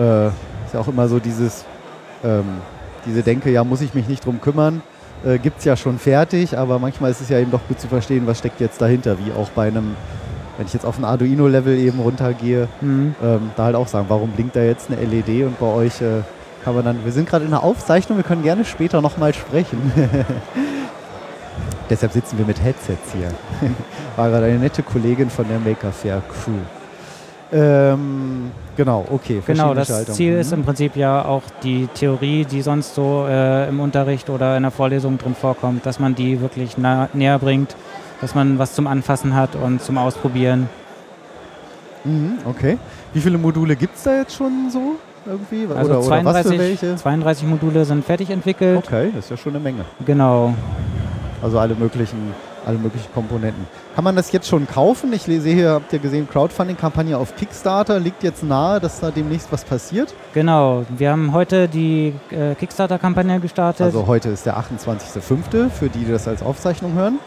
[0.00, 1.64] äh, ist ja auch immer so dieses,
[2.24, 2.44] ähm,
[3.06, 4.82] diese Denke, ja, muss ich mich nicht drum kümmern,
[5.24, 7.88] äh, gibt es ja schon fertig, aber manchmal ist es ja eben doch gut zu
[7.88, 9.96] verstehen, was steckt jetzt dahinter, wie auch bei einem,
[10.58, 13.14] wenn ich jetzt auf ein Arduino-Level eben runtergehe, Mhm.
[13.22, 16.22] ähm, da halt auch sagen, warum blinkt da jetzt eine LED und bei euch äh,
[16.64, 19.92] kann man dann, wir sind gerade in der Aufzeichnung, wir können gerne später nochmal sprechen.
[21.90, 23.30] Deshalb sitzen wir mit Headsets hier.
[24.16, 26.52] War gerade eine nette Kollegin von der Maker Fair Crew.
[27.50, 29.40] Ähm, genau, okay.
[29.46, 30.14] Genau, das Schaltungen.
[30.16, 30.58] Ziel ist Mhm.
[30.58, 34.70] im Prinzip ja auch die Theorie, die sonst so äh, im Unterricht oder in der
[34.72, 37.74] Vorlesung drin vorkommt, dass man die wirklich näher bringt,
[38.20, 40.68] dass man was zum Anfassen hat und zum Ausprobieren.
[42.04, 42.78] Mhm, okay.
[43.12, 44.96] Wie viele Module gibt es da jetzt schon so?
[45.26, 45.66] Irgendwie?
[45.74, 46.96] Also oder, oder was für 32, welche?
[46.96, 48.78] 32 Module sind fertig entwickelt.
[48.78, 49.84] Okay, das ist ja schon eine Menge.
[50.04, 50.54] Genau.
[51.42, 52.34] Also alle möglichen,
[52.66, 53.66] alle möglichen Komponenten.
[53.94, 55.12] Kann man das jetzt schon kaufen?
[55.12, 58.00] Ich sehe hier, habt ihr gesehen, Crowdfunding-Kampagne auf Kickstarter.
[58.00, 60.14] Liegt jetzt nahe, dass da demnächst was passiert?
[60.34, 60.84] Genau.
[60.96, 63.82] Wir haben heute die äh, Kickstarter-Kampagne gestartet.
[63.82, 65.70] Also heute ist der 28.05.
[65.70, 67.18] für die, die das als Aufzeichnung hören.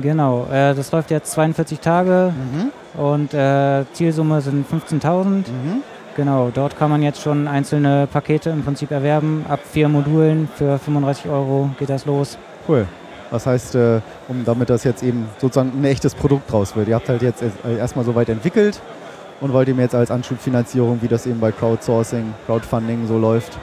[0.00, 0.46] Genau.
[0.52, 3.00] Äh, das läuft jetzt 42 Tage Mhm.
[3.00, 5.24] und äh, Zielsumme sind 15.000.
[5.50, 5.82] Mhm.
[6.16, 9.44] Genau, dort kann man jetzt schon einzelne Pakete im Prinzip erwerben.
[9.48, 12.36] Ab vier Modulen für 35 Euro geht das los.
[12.68, 12.86] Cool.
[13.30, 16.88] Das heißt, äh, um damit das jetzt eben sozusagen ein echtes Produkt draus wird.
[16.88, 18.80] Ihr habt halt jetzt äh, erstmal so weit entwickelt
[19.40, 23.56] und wollt ihm jetzt als Anschubfinanzierung, wie das eben bei Crowdsourcing, Crowdfunding so läuft,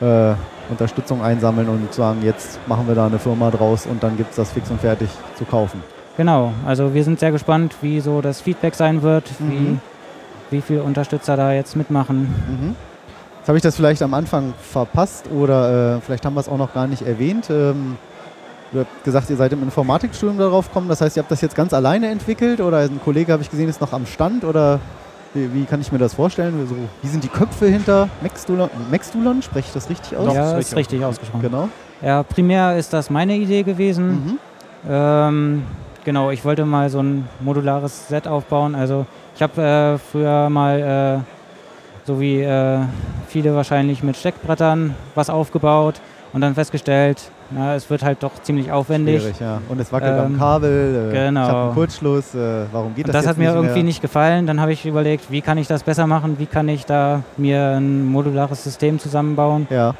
[0.00, 0.32] äh,
[0.70, 4.36] Unterstützung einsammeln und sagen, jetzt machen wir da eine Firma draus und dann gibt es
[4.36, 5.82] das fix und fertig zu kaufen.
[6.16, 9.80] Genau, also wir sind sehr gespannt, wie so das Feedback sein wird, Mhm.
[10.50, 12.20] wie, wie viele Unterstützer da jetzt mitmachen.
[12.48, 12.76] Mhm.
[13.38, 16.56] Jetzt habe ich das vielleicht am Anfang verpasst oder äh, vielleicht haben wir es auch
[16.58, 17.48] noch gar nicht erwähnt.
[17.50, 17.96] Ähm,
[18.72, 20.88] du habt gesagt, ihr seid im Informatikstudium darauf gekommen.
[20.88, 23.68] Das heißt, ihr habt das jetzt ganz alleine entwickelt oder ein Kollege, habe ich gesehen,
[23.68, 24.80] ist noch am Stand oder
[25.34, 26.66] Wie, wie kann ich mir das vorstellen?
[26.68, 28.70] So, wie sind die Köpfe hinter Maxdulon?
[28.90, 30.26] Maxdulon, spreche ich das richtig aus?
[30.26, 31.42] Doch, ja, ist ist richtig richtig ausgesprochen.
[31.42, 31.68] Genau.
[32.02, 34.08] Ja, primär ist das meine Idee gewesen.
[34.08, 34.38] Mhm.
[34.88, 35.62] Ähm,
[36.04, 38.74] genau, ich wollte mal so ein modulares Set aufbauen.
[38.74, 42.78] Also ich habe äh, früher mal, äh, so wie äh,
[43.28, 46.00] viele wahrscheinlich mit Steckbrettern, was aufgebaut
[46.32, 49.20] und dann festgestellt, na, es wird halt doch ziemlich aufwendig.
[49.22, 49.60] Schwierig, ja.
[49.68, 51.10] Und es wackelt am Ähm, Kabel.
[51.10, 51.42] Äh, genau.
[51.42, 52.34] Ich habe einen Kurzschluss.
[52.34, 54.46] Äh, warum geht Und das das hat mir nicht irgendwie nicht gefallen.
[54.46, 56.38] Dann habe ich überlegt, wie kann ich das besser machen?
[56.38, 59.94] Wie kann ich da mir ein modulares System zusammenbauen, Ja,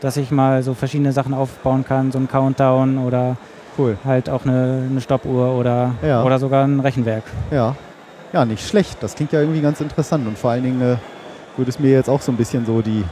[0.00, 3.36] dass ich mal so verschiedene Sachen aufbauen kann, so ein Countdown oder
[3.78, 3.96] cool.
[4.04, 6.22] halt auch eine, eine Stoppuhr oder, Ja.
[6.22, 7.24] oder sogar ein Rechenwerk.
[7.50, 7.74] Ja.
[8.32, 8.98] ja, nicht schlecht.
[9.02, 10.26] Das klingt ja irgendwie ganz interessant.
[10.26, 10.96] Und vor allen Dingen äh,
[11.56, 13.04] würde es mir jetzt auch so ein bisschen so die,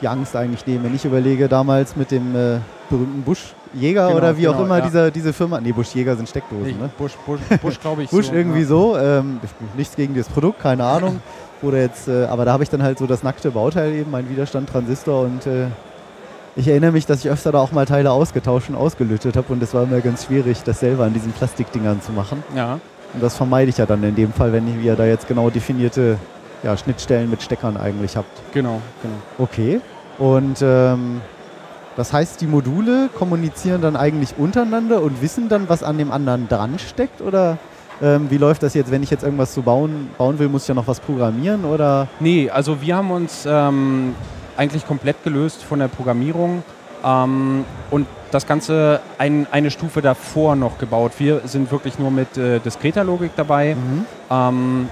[0.00, 2.58] die Angst eigentlich nehmen, wenn ich überlege, damals mit dem äh,
[2.88, 4.84] berühmten Buschjäger Genau, oder wie auch genau, immer ja.
[4.84, 5.60] diese, diese Firma.
[5.60, 6.90] Nee, Buschjäger sind Steckdosen, Nee, ne?
[6.98, 8.10] Busch, Busch, Busch glaube ich.
[8.10, 8.66] Busch so, irgendwie ja.
[8.66, 8.98] so.
[8.98, 9.40] Ähm,
[9.76, 11.20] nichts gegen das Produkt, keine Ahnung.
[11.62, 14.28] Oder jetzt, äh, aber da habe ich dann halt so das nackte Bauteil eben, mein
[14.30, 15.66] Widerstand, Transistor und äh,
[16.56, 19.62] ich erinnere mich, dass ich öfter da auch mal Teile ausgetauscht und ausgelötet habe und
[19.62, 22.42] es war immer ganz schwierig, das selber an diesen Plastikdingern zu machen.
[22.56, 22.80] Ja.
[23.14, 26.16] Und das vermeide ich ja dann in dem Fall, wenn ihr da jetzt genau definierte
[26.62, 28.40] ja, Schnittstellen mit Steckern eigentlich habt.
[28.52, 29.14] Genau, genau.
[29.38, 29.80] Okay.
[30.18, 31.20] Und ähm,
[31.96, 36.48] das heißt, die Module kommunizieren dann eigentlich untereinander und wissen dann, was an dem anderen
[36.48, 37.20] dran steckt?
[37.20, 37.58] Oder
[38.02, 40.68] ähm, wie läuft das jetzt, wenn ich jetzt irgendwas zu bauen, bauen will, muss ich
[40.68, 41.64] ja noch was programmieren?
[41.64, 44.14] Oder Nee, also wir haben uns ähm,
[44.56, 46.62] eigentlich komplett gelöst von der Programmierung
[47.04, 51.12] ähm, und das Ganze ein, eine Stufe davor noch gebaut.
[51.18, 53.76] Wir sind wirklich nur mit äh, diskreter Logik dabei,
[54.30, 54.88] ähm,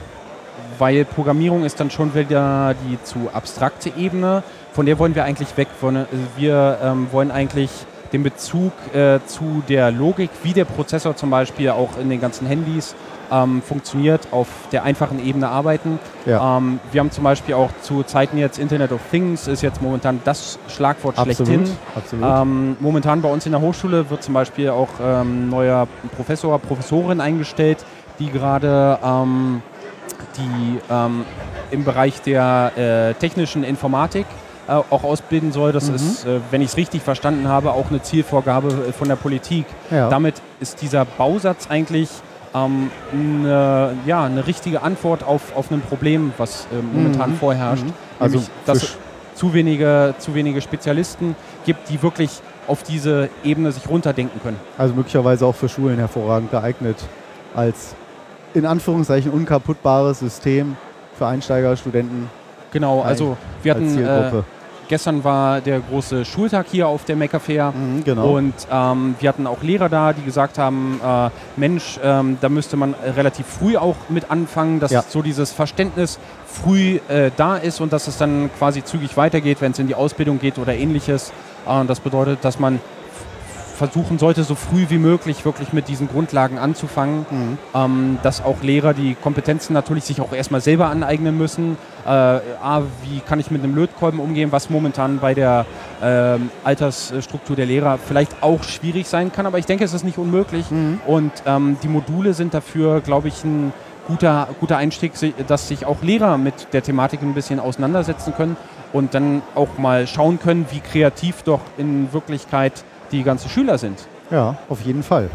[0.78, 4.42] weil Programmierung ist dann schon wieder die zu abstrakte Ebene.
[4.72, 5.68] Von der wollen wir eigentlich weg.
[5.82, 6.04] Äh,
[6.36, 7.70] wir ähm, wollen eigentlich
[8.12, 12.46] den Bezug äh, zu der Logik, wie der Prozessor zum Beispiel auch in den ganzen
[12.46, 12.94] Handys
[13.30, 15.98] ähm, funktioniert, auf der einfachen Ebene arbeiten.
[16.26, 16.56] Ja.
[16.56, 20.20] Ähm, wir haben zum Beispiel auch zu Zeiten jetzt Internet of Things ist jetzt momentan
[20.24, 21.48] das Schlagwort absolut?
[21.48, 21.76] schlechthin.
[21.94, 22.24] absolut.
[22.24, 25.86] Ähm, momentan bei uns in der Hochschule wird zum Beispiel auch ähm, neuer
[26.16, 27.84] Professor, Professorin eingestellt,
[28.18, 29.62] die gerade ähm,
[30.36, 31.24] die ähm,
[31.70, 34.26] im Bereich der äh, technischen Informatik
[34.66, 35.72] äh, auch ausbilden soll.
[35.72, 35.94] Das Mhm.
[35.96, 39.66] ist, äh, wenn ich es richtig verstanden habe, auch eine Zielvorgabe äh, von der Politik.
[39.90, 40.08] ja.
[40.08, 42.08] Damit ist dieser Bausatz eigentlich
[42.54, 47.36] ähm, eine, ja, eine richtige Antwort auf, auf ein Problem, was äh, momentan Mhm.
[47.36, 47.84] vorherrscht.
[47.84, 47.92] Mhm.
[48.18, 48.96] Also Nämlich, dass es
[49.34, 52.30] zu wenige, zu wenige Spezialisten gibt, die wirklich
[52.66, 54.58] auf diese Ebene sich runterdenken können.
[54.76, 56.96] Also möglicherweise auch für Schulen hervorragend geeignet
[57.54, 57.94] als
[58.54, 60.76] in Anführungszeichen unkaputtbares System
[61.16, 62.30] für Einsteiger, Studenten
[62.72, 64.30] Genau, also wir hatten, äh,
[64.88, 67.72] gestern war der große Schultag hier auf der Maker Fair.
[67.72, 68.36] Mhm, genau.
[68.36, 72.76] Und ähm, wir hatten auch Lehrer da, die gesagt haben, äh, Mensch, ähm, da müsste
[72.76, 75.02] man relativ früh auch mit anfangen, dass Ja.
[75.06, 79.72] so dieses Verständnis früh äh, da ist und dass es dann quasi zügig weitergeht, wenn
[79.72, 81.32] es in die Ausbildung geht oder ähnliches.
[81.66, 82.80] Äh, das bedeutet, dass man
[83.78, 87.58] versuchen sollte, so früh wie möglich wirklich mit diesen Grundlagen anzufangen, Mhm.
[87.74, 91.78] ähm, dass auch Lehrer die Kompetenzen natürlich sich auch erstmal selber aneignen müssen.
[92.04, 95.64] Äh, A, wie kann ich mit einem Lötkolben umgehen, was momentan bei der
[96.02, 100.18] ähm, Altersstruktur der Lehrer vielleicht auch schwierig sein kann, aber ich denke, es ist nicht
[100.18, 100.70] unmöglich.
[100.70, 101.00] Mhm.
[101.06, 103.72] Und ähm, die Module sind dafür, glaube ich, ein
[104.08, 105.12] guter, guter Einstieg,
[105.46, 108.56] dass sich auch Lehrer mit der Thematik ein bisschen auseinandersetzen können
[108.92, 114.06] und dann auch mal schauen können, wie kreativ doch in Wirklichkeit die ganzen Schüler sind.
[114.30, 115.30] Ja, auf jeden Fall.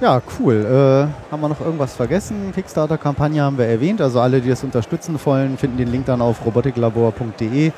[0.00, 0.64] Ja, cool.
[0.64, 2.52] Äh, haben wir noch irgendwas vergessen?
[2.54, 4.00] Kickstarter-Kampagne haben wir erwähnt.
[4.00, 7.72] Also alle, die das unterstützen wollen, finden den Link dann auf robotiklabor.de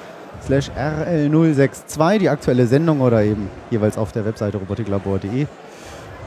[0.45, 5.47] slash rl062, die aktuelle Sendung oder eben jeweils auf der Webseite robotiklabor.de.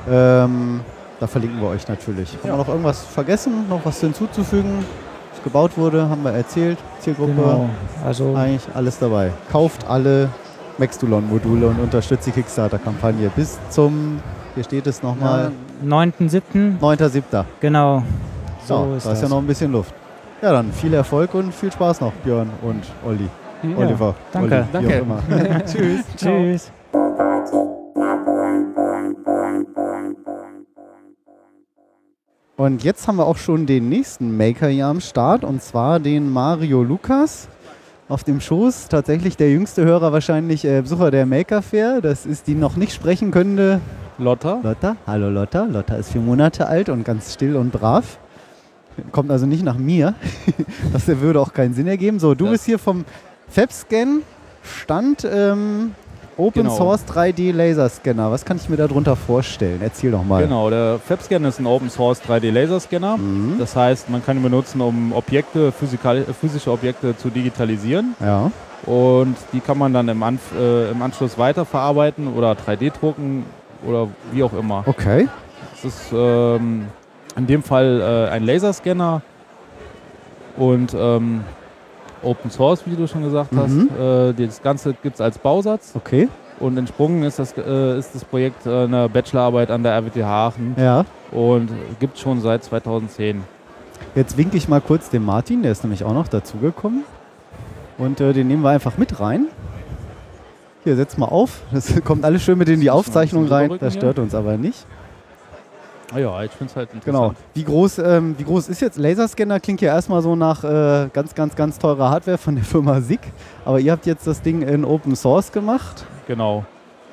[0.09, 0.79] Ähm,
[1.19, 2.37] da verlinken wir euch natürlich.
[2.41, 3.67] Haben wir noch irgendwas vergessen?
[3.69, 4.85] Noch was hinzuzufügen?
[5.33, 6.77] Was gebaut wurde, haben wir erzählt.
[6.99, 7.69] Zielgruppe, Genau.
[8.05, 9.31] Also eigentlich alles dabei.
[9.51, 10.29] Kauft alle
[10.77, 14.19] Maxdulon-Module und unterstützt die Kickstarter-Kampagne bis zum,
[14.55, 15.51] hier steht es nochmal,
[15.85, 16.79] 9.7.
[16.79, 17.45] 9.7.
[17.59, 18.03] Genau.
[18.65, 19.93] So So, ist da ist ja noch ein bisschen Luft.
[20.41, 23.29] Ja, dann viel Erfolg und viel Spaß noch, Björn und Olli.
[23.77, 24.15] Oliver.
[24.31, 24.55] danke.
[24.55, 24.97] Olli, wie Danke.
[24.97, 25.65] Auch immer.
[25.65, 26.05] Tschüss.
[26.17, 26.71] Tschüss.
[32.57, 36.29] Und jetzt haben wir auch schon den nächsten Maker hier am Start und zwar den
[36.29, 37.47] Mario Lukas.
[38.11, 42.01] Auf dem Schoß tatsächlich der jüngste Hörer wahrscheinlich äh, Besucher der Maker Fair.
[42.01, 43.79] Das ist die noch nicht sprechen könnende
[44.17, 44.59] Lotta?
[44.61, 44.97] Lotta.
[45.07, 45.63] Hallo Lotta.
[45.63, 48.19] Lotta ist vier Monate alt und ganz still und brav.
[49.13, 50.13] Kommt also nicht nach mir.
[50.91, 52.19] das würde auch keinen Sinn ergeben.
[52.19, 53.05] So, du Das- bist hier vom
[53.47, 54.23] FabScan
[54.61, 55.25] Stand.
[55.31, 55.95] Ähm,
[56.37, 56.75] Open Genau.
[56.75, 58.31] Source 3D Laserscanner.
[58.31, 59.79] Was kann ich mir darunter vorstellen?
[59.81, 60.43] Erzähl doch mal.
[60.43, 63.17] Genau, der FabScan ist ein Open Source 3D Laserscanner.
[63.17, 63.55] Mhm.
[63.59, 68.15] Das heißt, man kann ihn benutzen, um Objekte, äh, physische Objekte zu digitalisieren.
[68.19, 68.51] Ja.
[68.85, 73.45] Und die kann man dann im, Anf äh, im Anschluss weiterverarbeiten oder 3D drucken
[73.85, 74.83] oder wie auch immer.
[74.85, 75.27] Okay.
[75.75, 76.87] Es ist ähm,
[77.35, 79.21] in dem Fall äh, ein Laserscanner
[80.57, 81.43] und ähm,
[82.23, 83.69] Open Source, wie du schon gesagt hast.
[83.71, 83.89] Mhm.
[83.99, 86.27] Äh, das Ganze gibt es als Bausatz Okay.
[86.59, 90.75] und entsprungen ist das, äh, ist das Projekt äh, eine Bachelorarbeit an der RWTH Aachen
[90.77, 91.05] Ja.
[91.31, 93.43] und gibt schon seit 2010.
[94.15, 97.03] Jetzt winke ich mal kurz den Martin, der ist nämlich auch noch dazugekommen.
[97.97, 99.45] Und äh, den nehmen wir einfach mit rein.
[100.83, 101.61] Hier, setz mal auf.
[101.71, 103.77] Das kommt alles schön mit in die Aufzeichnung rein.
[103.79, 104.85] Das stört uns aber nicht.
[106.13, 107.27] Ah ja, ich finde es halt Genau.
[107.29, 107.37] interessant.
[107.53, 109.59] Wie groß, ähm, wie groß ist jetzt Laserscanner?
[109.59, 113.19] Klingt ja erstmal so nach äh, ganz, ganz, ganz teurer Hardware von der Firma SIG.
[113.65, 116.05] Aber ihr habt jetzt das Ding in Open Source gemacht.
[116.27, 116.65] Genau.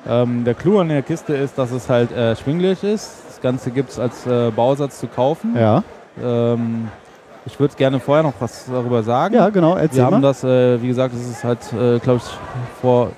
[0.07, 3.11] Ähm, der Clou an der Kiste ist, dass es halt äh, schwinglich ist.
[3.27, 5.55] Das Ganze gibt es als äh, Bausatz zu kaufen.
[5.55, 5.83] Ja.
[6.21, 6.89] Ähm,
[7.45, 9.35] ich würde gerne vorher noch was darüber sagen.
[9.35, 9.75] Ja, genau.
[9.75, 10.21] Erzähl Wir haben mal.
[10.21, 12.29] das, äh, wie gesagt, es ist halt, äh, glaube ich,
[12.81, 13.11] vor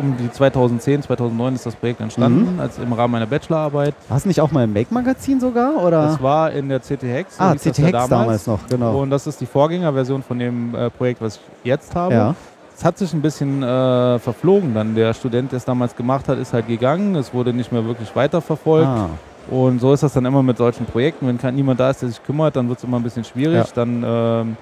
[0.00, 2.60] um die 2010, 2009 ist das Projekt entstanden, Mhm.
[2.60, 3.94] als im Rahmen meiner Bachelorarbeit.
[4.08, 5.82] War es nicht auch mal im Make-Magazin sogar?
[5.82, 6.02] Oder?
[6.02, 7.36] Das war in der CT Hex.
[7.36, 8.98] so ah, CT ja Hex damals noch, genau.
[9.00, 12.14] Und das ist die Vorgängerversion von dem äh, Projekt, was ich jetzt habe.
[12.14, 12.34] Ja.
[12.76, 14.94] Es hat sich ein bisschen äh, verflogen dann.
[14.94, 17.16] Der Student, der es damals gemacht hat, ist halt gegangen.
[17.16, 18.86] Es wurde nicht mehr wirklich weiterverfolgt.
[18.86, 19.08] Ah,
[19.50, 21.26] Und so ist das dann immer mit solchen Projekten.
[21.26, 23.56] Wenn kein, niemand da ist, der sich kümmert, dann wird es immer ein bisschen schwierig.
[23.56, 23.64] Ja.
[23.74, 24.56] Dann ähm,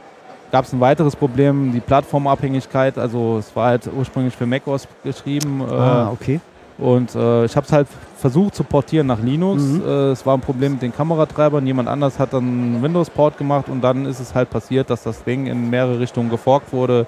[0.51, 2.99] gab es ein weiteres Problem, die Plattformabhängigkeit.
[2.99, 5.61] Also es war halt ursprünglich für macOS geschrieben.
[5.61, 6.41] Äh, ah, okay.
[6.79, 9.63] Und äh, ich habe es halt versucht zu portieren nach Linux.
[9.63, 9.83] Mhm.
[9.87, 11.67] Äh, es war ein Problem mit den Kameratreibern.
[11.67, 15.25] Jemand anders hat dann einen Windows-Port gemacht und dann ist es halt passiert, dass das
[15.25, 17.07] Ding in mehrere Richtungen geforkt wurde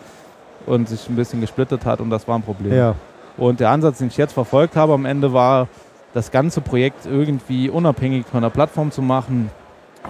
[0.67, 2.73] und sich ein bisschen gesplittet hat und das war ein Problem.
[2.73, 2.95] Ja.
[3.37, 5.69] Und der Ansatz, den ich jetzt verfolgt habe, am Ende war,
[6.15, 9.51] das ganze Projekt irgendwie unabhängig von der Plattform zu machen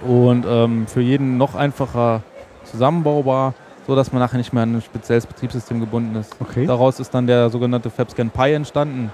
[0.07, 2.21] und ähm, für jeden noch einfacher
[2.71, 3.53] zusammenbaubar,
[3.87, 6.35] so dass man nachher nicht mehr an ein spezielles Betriebssystem gebunden ist.
[6.39, 6.65] Okay.
[6.65, 9.11] Daraus ist dann der sogenannte FabScan Pi entstanden.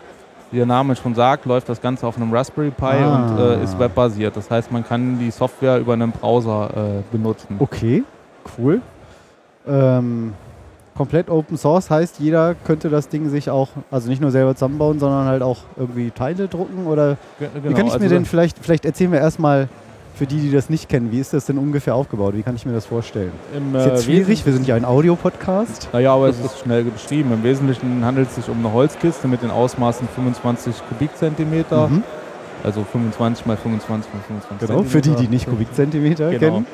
[0.51, 3.15] Wie der Name schon sagt, läuft das Ganze auf einem Raspberry Pi Ah.
[3.31, 4.37] und äh, ist webbasiert.
[4.37, 7.55] Das heißt, man kann die Software über einen Browser äh, benutzen.
[7.59, 8.03] Okay,
[8.57, 8.81] cool.
[9.67, 10.33] Ähm,
[10.95, 14.99] komplett Open Source heißt, jeder könnte das Ding sich auch, also nicht nur selber zusammenbauen,
[14.99, 18.59] sondern halt auch irgendwie Teile drucken oder wie genau, kann ich mir also denn vielleicht,
[18.59, 19.67] vielleicht erzählen wir erstmal
[20.15, 22.33] für die, die das nicht kennen, wie ist das denn ungefähr aufgebaut?
[22.35, 23.31] Wie kann ich mir das vorstellen?
[23.55, 25.89] im, Ist jetzt äh, schwierig, wir sind ja ein Audiopodcast.
[25.93, 27.31] Naja, aber es ist schnell beschrieben.
[27.33, 32.03] Im Wesentlichen handelt es sich um eine Holzkiste mit den Ausmaßen 25 Kubikzentimeter, Mhm.
[32.63, 36.39] also 25 mal 25 mal 25 Genau, für die, die nicht Kubikzentimeter Genau.
[36.39, 36.67] kennen.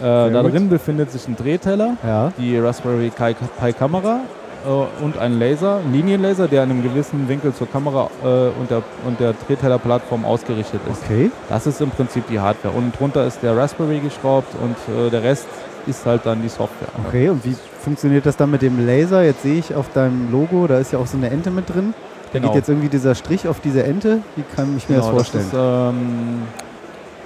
[0.00, 2.32] Äh, da drin befindet sich ein Drehteller, Ja.
[2.36, 4.20] die Raspberry Pi Kamera
[4.64, 8.26] äh, und ein Laser, ein Linienlaser, der in einem gewissen Winkel zur Kamera äh,
[8.58, 11.02] und der, und der Drehteller-Plattform ausgerichtet ist.
[11.04, 11.30] Okay.
[11.48, 12.74] Das ist im Prinzip die Hardware.
[12.74, 15.46] Und drunter ist der Raspberry geschraubt und äh, der Rest
[15.86, 16.88] ist halt dann die Software.
[17.06, 19.22] Okay, und wie funktioniert das dann mit dem Laser?
[19.22, 21.92] Jetzt sehe ich auf deinem Logo, da ist ja auch so eine Ente mit drin.
[22.32, 22.48] Da Genau.
[22.48, 24.20] geht jetzt irgendwie dieser Strich auf diese Ente.
[24.34, 25.44] Wie kann ich mir das vorstellen?
[25.44, 26.42] ist, ähm,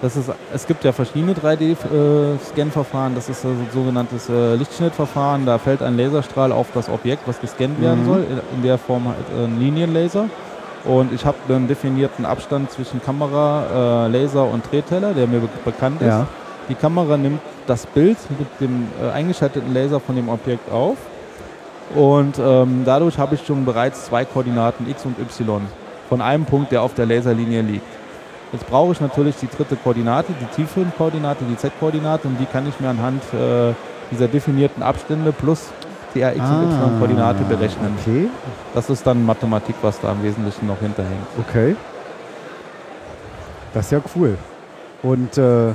[0.03, 3.15] das ist, es gibt ja verschiedene 3D-Scan-Verfahren.
[3.15, 5.45] Das ist ein sogenanntes äh, Lichtschnittverfahren.
[5.47, 8.07] Da fällt ein Laserstrahl auf das Objekt, was gescannt werden Mhm.
[8.07, 8.27] soll.
[8.55, 10.27] In, der Form halt äh, ein Linienlaser.
[10.85, 15.49] Und ich habe einen definierten Abstand zwischen Kamera, äh, Laser und Drehteller, der mir be
[15.65, 16.07] bekannt ist.
[16.09, 16.27] ja.
[16.69, 20.97] Die Kamera nimmt das Bild mit dem äh, eingeschalteten Laser von dem Objekt auf.
[21.95, 25.63] Und ähm, dadurch habe ich schon bereits zwei Koordinaten x und y
[26.11, 27.87] von einem Punkt, der auf der Laserlinie liegt.
[28.53, 32.81] Jetzt brauche ich natürlich die dritte Koordinate, die Tieffilmkoordinate, die Z-Koordinate und die kann ich
[32.81, 33.75] mir anhand äh,
[34.11, 35.69] dieser definierten Abstände plus
[36.15, 37.93] der x- und y-Koordinate berechnen.
[37.95, 38.29] Ah, Okay,
[38.75, 41.27] Das ist dann Mathematik, was da im Wesentlichen noch hinterhängt.
[41.39, 41.77] okay.
[43.75, 44.39] Das ist ja cool.
[45.03, 45.73] Und äh,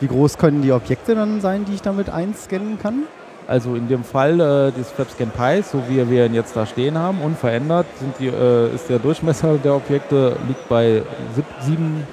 [0.00, 3.04] wie groß können die Objekte dann sein, die ich damit einscannen kann?
[3.52, 6.96] Also in dem Fall äh, des FabScan Pi, so wie wir ihn jetzt da stehen
[6.96, 7.84] haben, unverändert,
[8.18, 11.02] die, äh, ist der Durchmesser der Objekte liegt bei
[11.36, 12.06] sieb- sieben,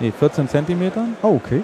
[0.00, 1.16] nee, 14 Zentimetern.
[1.22, 1.62] Oh, okay.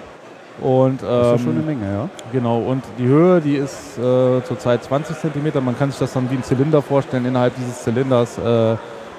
[0.61, 2.09] Und Das ist ja ähm, schon eine Menge, ja.
[2.31, 5.59] genau, und die Höhe, die ist äh, zurzeit 20 Zentimeter.
[5.59, 7.25] Man kann sich das dann wie ein Zylinder vorstellen.
[7.25, 8.75] Innerhalb dieses Zylinders äh,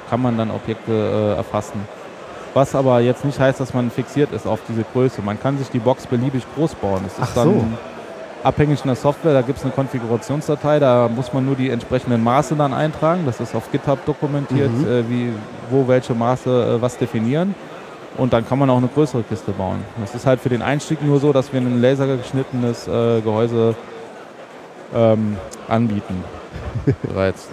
[0.09, 1.79] kann man dann Objekte äh, erfassen.
[2.55, 5.21] Was aber jetzt nicht heißt, dass man fixiert ist auf diese Größe.
[5.21, 7.03] Man kann sich die Box beliebig groß bauen.
[7.07, 7.65] Es ist Ach dann so.
[8.43, 12.23] Abhängig von der Software, da gibt es eine Konfigurationsdatei, da muss man nur die entsprechenden
[12.23, 13.23] Maße dann eintragen.
[13.27, 14.87] Das ist auf GitHub dokumentiert, Mhm.
[14.87, 15.33] äh, wie,
[15.71, 17.55] wo welche Maße äh, was definieren.
[18.19, 19.79] Und dann kann man auch eine größere Kiste bauen.
[20.01, 23.75] Das ist halt für den Einstieg nur so, dass wir ein lasergeschnittenes äh, Gehäuse
[24.95, 25.37] ähm,
[25.69, 26.23] anbieten.
[27.03, 27.49] bereits.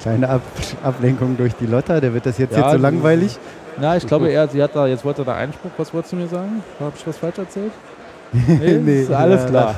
[0.00, 0.40] Kleine Ab
[0.82, 3.38] Ablenkung durch die Lotta, der wird das jetzt, Ja, jetzt so langweilig.
[3.78, 5.70] Na, ich glaube eher, sie hat da, jetzt wollte er da Einspruch.
[5.76, 6.62] Was wolltest du mir sagen?
[6.80, 7.72] Habe ich was falsch erzählt?
[8.60, 9.74] Nee, ist alles ja, klar.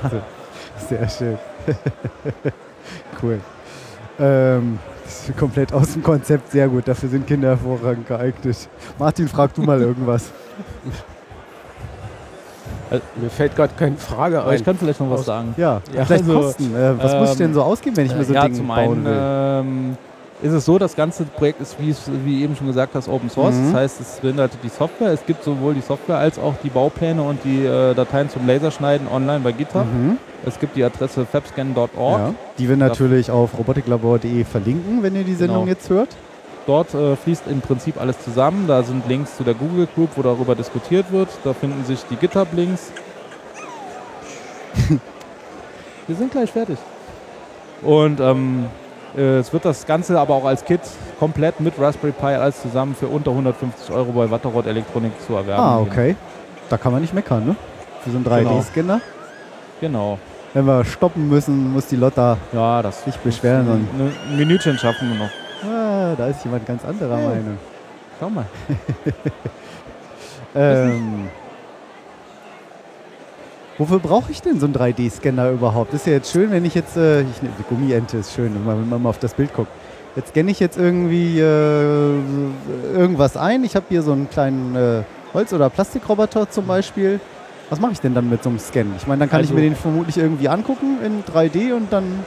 [0.88, 1.38] Sehr schön.
[3.22, 3.40] cool.
[4.18, 6.88] Ähm, das ist komplett aus dem Konzept, sehr gut.
[6.88, 8.68] Dafür sind Kinder hervorragend geeignet.
[8.98, 10.30] Martin, frag du mal irgendwas.
[13.16, 14.64] Mir fällt gerade keine Frage Aber ich ein.
[14.64, 15.54] kann vielleicht noch was sagen.
[15.56, 16.74] Ja, Ja, vielleicht also, Kosten.
[16.74, 18.68] Äh, was muss ich denn ähm, so ausgeben, wenn ich mir so ja, Dinge zum
[18.68, 19.16] bauen einen will?
[19.18, 19.96] ähm,
[20.42, 23.30] ist es so, das ganze Projekt ist, wie, es- wie eben schon gesagt hast, Open
[23.30, 23.54] Source.
[23.54, 23.72] Mhm.
[23.72, 25.12] Das heißt, es beinhaltet die Software.
[25.12, 29.08] Es gibt sowohl die Software als auch die Baupläne und die äh, Dateien zum Laserschneiden
[29.08, 29.86] online bei GitHub.
[29.86, 30.18] Mhm.
[30.44, 31.88] Es gibt die Adresse fabscan.org.
[32.20, 35.68] Ja, die wir natürlich auf robotiklabor.de verlinken, wenn ihr die Sendung Genau.
[35.72, 36.10] jetzt hört.
[36.66, 38.66] Dort äh, fließt im Prinzip alles zusammen.
[38.66, 41.28] Da sind Links zu der Google Group, wo darüber diskutiert wird.
[41.44, 42.90] Da finden sich die GitHub-Links.
[46.06, 46.78] Wir sind gleich fertig.
[47.82, 48.85] Und ähm, äh,
[49.16, 50.80] es wird das Ganze aber auch als Kit
[51.18, 55.62] komplett mit Raspberry Pi alles zusammen für unter 150 Euro bei Watterrod Elektronik zu erwerben.
[55.62, 56.16] Ah, okay.
[56.68, 57.56] Da kann man nicht meckern, ne?
[58.02, 59.00] Für so einen 3D-Scanner.
[59.80, 60.18] Genau.
[60.54, 63.68] Wenn wir stoppen müssen, muss die Lotta Ja, das sich beschweren.
[63.68, 65.30] Und, ein, ein Minütchen schaffen wir noch.
[65.70, 67.26] ah, da ist jemand ganz anderer Hey.
[67.28, 67.58] Meinung.
[68.20, 68.44] Schau mal.
[70.54, 71.28] Ähm,
[73.78, 75.92] wofür brauche ich denn so einen 3D-Scanner überhaupt?
[75.94, 78.64] Ist ja jetzt schön, wenn ich jetzt, äh, ich, ne, die Gummiente ist schön, wenn
[78.64, 79.70] man, wenn mal auf das Bild guckt.
[80.14, 81.42] Jetzt scanne ich jetzt irgendwie äh,
[82.94, 83.64] irgendwas ein.
[83.64, 85.02] Ich habe hier so einen kleinen äh,
[85.34, 87.20] Holz- oder Plastikroboter zum Beispiel.
[87.68, 88.86] Was mache ich denn dann mit so einem Scan?
[88.96, 92.24] Ich meine, dann kann ich Also- mir den vermutlich irgendwie angucken in 3D und dann.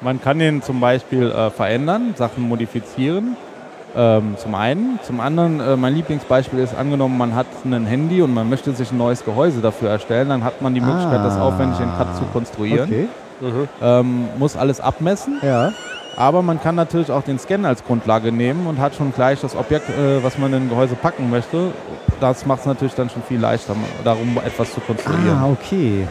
[0.00, 3.36] Man kann den zum Beispiel äh, verändern, Sachen modifizieren.
[3.96, 4.98] Ähm, zum einen.
[5.02, 8.90] Zum anderen, äh, mein Lieblingsbeispiel ist angenommen, man hat ein Handy und man möchte sich
[8.90, 12.24] ein neues Gehäuse dafür erstellen, dann hat man die Möglichkeit, das aufwendig in CAD zu
[12.32, 12.88] konstruieren.
[12.88, 13.08] Okay.
[13.40, 13.68] Mhm.
[13.82, 15.72] Ähm, muss alles abmessen, Ja.
[16.16, 19.54] aber man kann natürlich auch den Scan als Grundlage nehmen und hat schon gleich das
[19.56, 21.70] Objekt, äh, was man in ein Gehäuse packen möchte.
[22.20, 23.74] Das macht es natürlich dann schon viel leichter,
[24.04, 25.38] darum etwas zu konstruieren.
[25.40, 26.06] Ah, okay.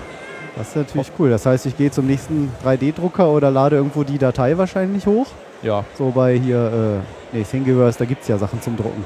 [0.55, 1.29] Das ist natürlich cool.
[1.31, 5.27] Das heißt, ich gehe zum nächsten 3D-Drucker oder lade irgendwo die Datei wahrscheinlich hoch.
[5.63, 5.83] Ja.
[5.97, 7.01] So bei hier,
[7.33, 9.03] äh, nee, Thingiverse, da gibt es ja Sachen zum Drucken.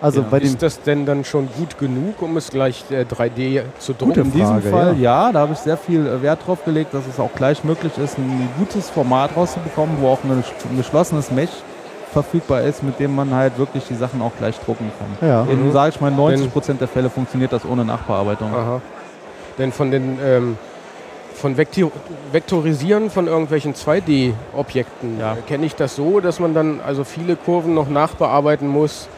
[0.00, 0.26] Also Ja.
[0.30, 0.46] bei dem.
[0.48, 4.10] Ist das denn dann schon gut genug, um es gleich äh, 3D zu drucken?
[4.10, 6.92] Gute In diesem Frage, Fall ja, da habe ich sehr viel äh, Wert drauf gelegt,
[6.92, 10.76] dass es auch gleich möglich ist, ein gutes Format rauszubekommen, wo auch ein sch- ein
[10.76, 11.50] geschlossenes Mesh
[12.12, 15.28] verfügbar ist, mit dem man halt wirklich die Sachen auch gleich drucken kann.
[15.28, 15.42] Ja.
[15.50, 15.72] In, Mhm.
[15.72, 18.52] sage ich mal, 90% der Fälle funktioniert das ohne Nachbearbeitung.
[18.54, 18.80] Aha.
[19.58, 20.58] Denn von den ähm,
[21.34, 25.36] von Vektorisieren von irgendwelchen 2D-Objekten Ja.
[25.46, 29.08] kenne ich das so, dass man dann also viele Kurven noch nachbearbeiten muss,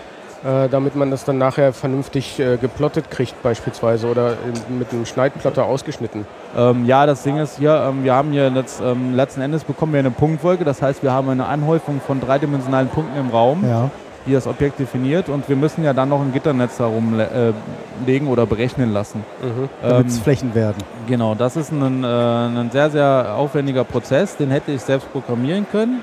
[0.45, 4.33] äh, damit man das dann nachher vernünftig äh, geplottet kriegt beispielsweise oder
[4.69, 6.27] in, mit einem Schneidplotter ausgeschnitten.
[6.57, 9.93] Ähm, ja, das Ding ist hier, ähm, wir haben hier letzt, ähm, letzten Endes bekommen
[9.93, 13.65] wir eine Punktwolke, das heißt, wir haben eine Anhäufung von dreidimensionalen Punkten im Raum.
[13.67, 13.91] Ja.
[14.27, 17.53] Die das Objekt definiert und wir müssen ja dann noch ein Gitternetz darum äh,
[18.07, 19.25] legen oder berechnen lassen.
[19.43, 19.69] Mhm.
[19.83, 20.79] Damit es Ähm, Flächen werden.
[21.07, 25.67] Genau, das ist ein, äh, ein sehr, sehr aufwendiger Prozess, den hätte ich selbst programmieren
[25.71, 26.03] können.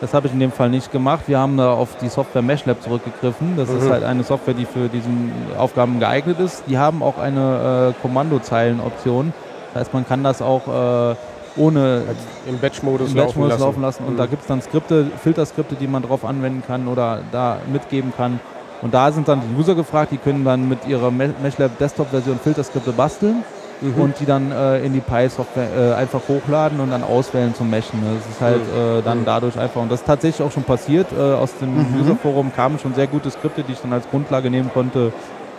[0.00, 1.24] Das habe ich in dem Fall nicht gemacht.
[1.28, 3.56] Wir haben da auf die Software MeshLab zurückgegriffen.
[3.56, 3.90] Das ist Mhm.
[3.90, 5.08] halt eine Software, die für diese
[5.56, 6.64] Aufgaben geeignet ist.
[6.68, 9.32] Die haben auch eine äh, Kommandozeilenoption.
[9.72, 11.14] Das heißt, man kann das auch
[11.56, 12.02] ohne
[12.48, 13.60] Im Batch-Modus im laufen lassen.
[13.60, 14.04] laufen lassen.
[14.04, 14.18] Und Mhm.
[14.18, 18.40] da gibt es dann Skripte, Filterskripte, die man drauf anwenden kann oder da mitgeben kann.
[18.82, 22.38] Und da sind dann die User gefragt, die können dann mit ihrer Me- MeshLab Desktop-Version
[22.38, 23.44] Filterskripte basteln
[23.80, 24.00] Mhm.
[24.00, 27.98] und die dann äh, in die Pi-Software äh, einfach hochladen und dann auswählen zum Meshen.
[28.02, 29.24] Das ist halt äh, dann Mhm.
[29.24, 31.06] dadurch einfach, und das ist tatsächlich auch schon passiert.
[31.16, 32.00] Äh, aus dem Mhm.
[32.00, 35.12] User-Forum kamen schon sehr gute Skripte, die ich dann als Grundlage nehmen konnte,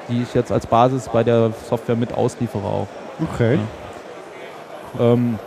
[0.09, 2.87] die ich jetzt als Basis bei der Software mit ausliefere auch.
[3.33, 3.59] Okay.
[4.99, 5.39] Ähm,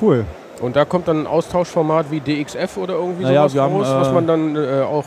[0.00, 0.24] Cool.
[0.60, 3.86] Und da kommt dann ein Austauschformat wie DXF oder irgendwie Naja, sowas wir haben, raus,
[3.90, 5.04] was äh, man dann äh, auch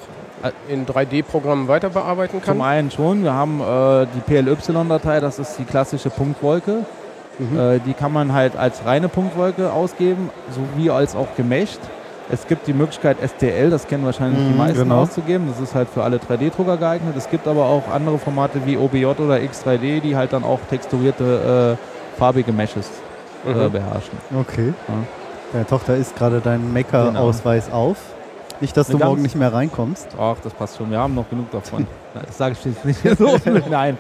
[0.68, 2.58] in 3D-Programmen weiter bearbeiten kann?
[2.58, 6.86] Zum einen schon, wir haben äh, die PLY-Datei, das ist die klassische Punktwolke.
[7.40, 7.60] Mhm.
[7.60, 11.80] Äh, die kann man halt als reine Punktwolke ausgeben, sowie als auch gemischt.
[12.30, 15.04] Es gibt die Möglichkeit STL, das kennen wahrscheinlich Mhm, die meisten, genau.
[15.04, 15.48] auszugeben.
[15.48, 17.16] Das ist halt für alle 3D-Drucker geeignet.
[17.16, 21.78] Es gibt aber auch andere Formate wie OBJ oder X3D, die halt dann auch texturierte
[21.78, 22.90] äh, farbige Meshes
[23.46, 23.72] äh, Mhm.
[23.72, 24.18] beherrschen.
[24.40, 24.74] Okay.
[24.88, 24.94] Ja.
[25.54, 27.98] Deine Tochter ist gerade deinen Maker-Ausweis auf.
[28.62, 30.08] Nicht, dass Eine du morgen nicht mehr reinkommst.
[30.20, 30.90] Ach, das passt schon.
[30.90, 31.86] Wir haben noch genug davon.
[32.14, 33.38] Nein, das sage ich jetzt nicht so.
[33.70, 33.98] Nein.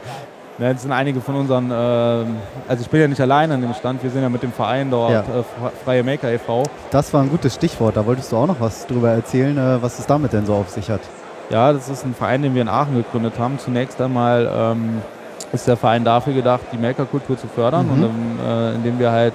[0.57, 2.37] Nein, es sind einige von unseren, ähm,
[2.69, 4.89] also ich bin ja nicht allein an dem Stand, wir sind ja mit dem Verein
[4.89, 5.19] dort, Ja.
[5.19, 6.63] äh, Fre- Freie Maker e.V.
[6.91, 7.97] Das war ein gutes Stichwort.
[7.97, 10.69] Da wolltest du auch noch was drüber erzählen, äh, was es damit denn so auf
[10.69, 11.01] sich hat.
[11.49, 13.59] Ja, das ist ein Verein, den wir in Aachen gegründet haben.
[13.59, 15.01] Zunächst einmal ähm,
[15.55, 17.91] ist der Verein dafür gedacht, die Makerkultur zu fördern Mhm.
[17.93, 19.33] und ähm, äh, indem wir halt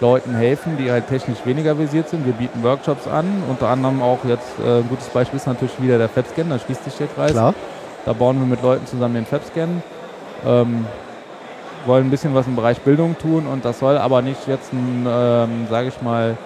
[0.00, 2.26] Leuten helfen, die halt technisch weniger versiert sind.
[2.26, 5.98] Wir bieten Workshops an, unter anderem auch jetzt äh, ein gutes Beispiel ist natürlich wieder
[5.98, 7.32] der FabScan, da schließt sich der Kreis.
[7.32, 7.54] Klar.
[8.04, 9.82] Da bauen wir mit Leuten zusammen den FabScan.
[10.44, 10.86] Ähm,
[11.86, 15.06] wollen ein bisschen was im Bereich Bildung tun und das soll aber nicht jetzt ein,
[15.08, 16.36] ähm, sage ich mal,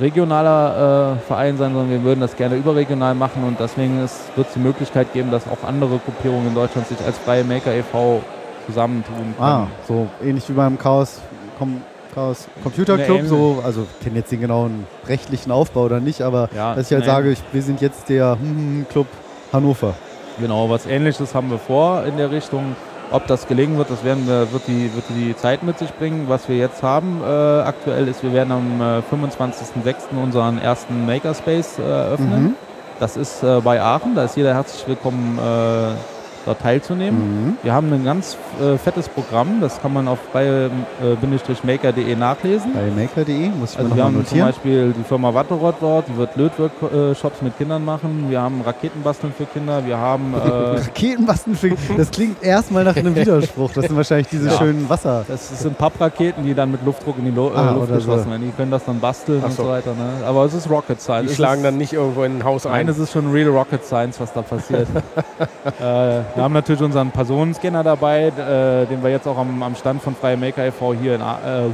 [0.00, 4.54] regionaler äh, Verein sein, sondern wir würden das gerne überregional machen und deswegen wird es
[4.54, 8.22] die Möglichkeit geben, dass auch andere Gruppierungen in Deutschland sich als freie Maker e.V.
[8.66, 9.34] zusammentun können.
[9.40, 11.20] Ah, so ähnlich wie beim Chaos,
[11.58, 11.82] Com
[12.14, 16.50] Chaos Computer Club, so, also ich kenne jetzt den genauen rechtlichen Aufbau oder nicht, aber
[16.54, 19.06] Ja, dass ich halt sage, ich, wir sind jetzt der hm, Club
[19.52, 19.94] Hannover.
[20.40, 22.76] Genau, was ähnliches haben wir vor in der Richtung.
[23.10, 26.24] Ob das gelingen wird, das werden wir, wird, die, wird die Zeit mit sich bringen.
[26.28, 30.16] Was wir jetzt haben äh, aktuell ist, wir werden am äh, 25.06.
[30.22, 32.42] unseren ersten Makerspace äh, eröffnen.
[32.42, 32.54] Mhm.
[32.98, 37.46] Das ist äh, bei Aachen, da ist jeder herzlich willkommen, äh, dort teilzunehmen.
[37.48, 37.56] Mhm.
[37.62, 42.72] Wir haben ein ganz äh, fettes Programm, das kann man auf freie-maker.de nachlesen.
[42.72, 44.46] Bei maker.de muss ich Also wir haben zum notieren.
[44.48, 48.26] Beispiel die Firma Watterott dort, die wird Lötworkshops mit Kindern machen.
[48.28, 49.84] Wir haben Raketenbasteln für Kinder.
[49.86, 51.56] Wir haben äh, Raketenbasten,
[51.96, 53.72] das klingt erstmal nach einem Widerspruch.
[53.74, 54.58] Das sind wahrscheinlich diese Ja.
[54.58, 55.24] schönen Wasser.
[55.28, 58.24] Das sind Pappraketen, die dann mit Luftdruck in die Lo Ah, äh, Luft oder geschossen
[58.24, 58.30] so.
[58.30, 58.42] werden.
[58.44, 59.64] Die können das dann basteln Ach und so.
[59.64, 59.90] so weiter.
[59.90, 60.26] Ne?
[60.26, 61.26] Aber es ist Rocket Science.
[61.26, 62.72] Die Es schlagen dann nicht irgendwo in ein Haus ein.
[62.72, 64.88] Nein, es ist schon real Rocket Science, was da passiert.
[65.80, 70.02] äh, wir haben natürlich unseren Personenscanner dabei, äh, den wir jetzt auch am, am Stand
[70.02, 70.94] von Freie Maker e.V.
[70.94, 71.24] hier in, äh,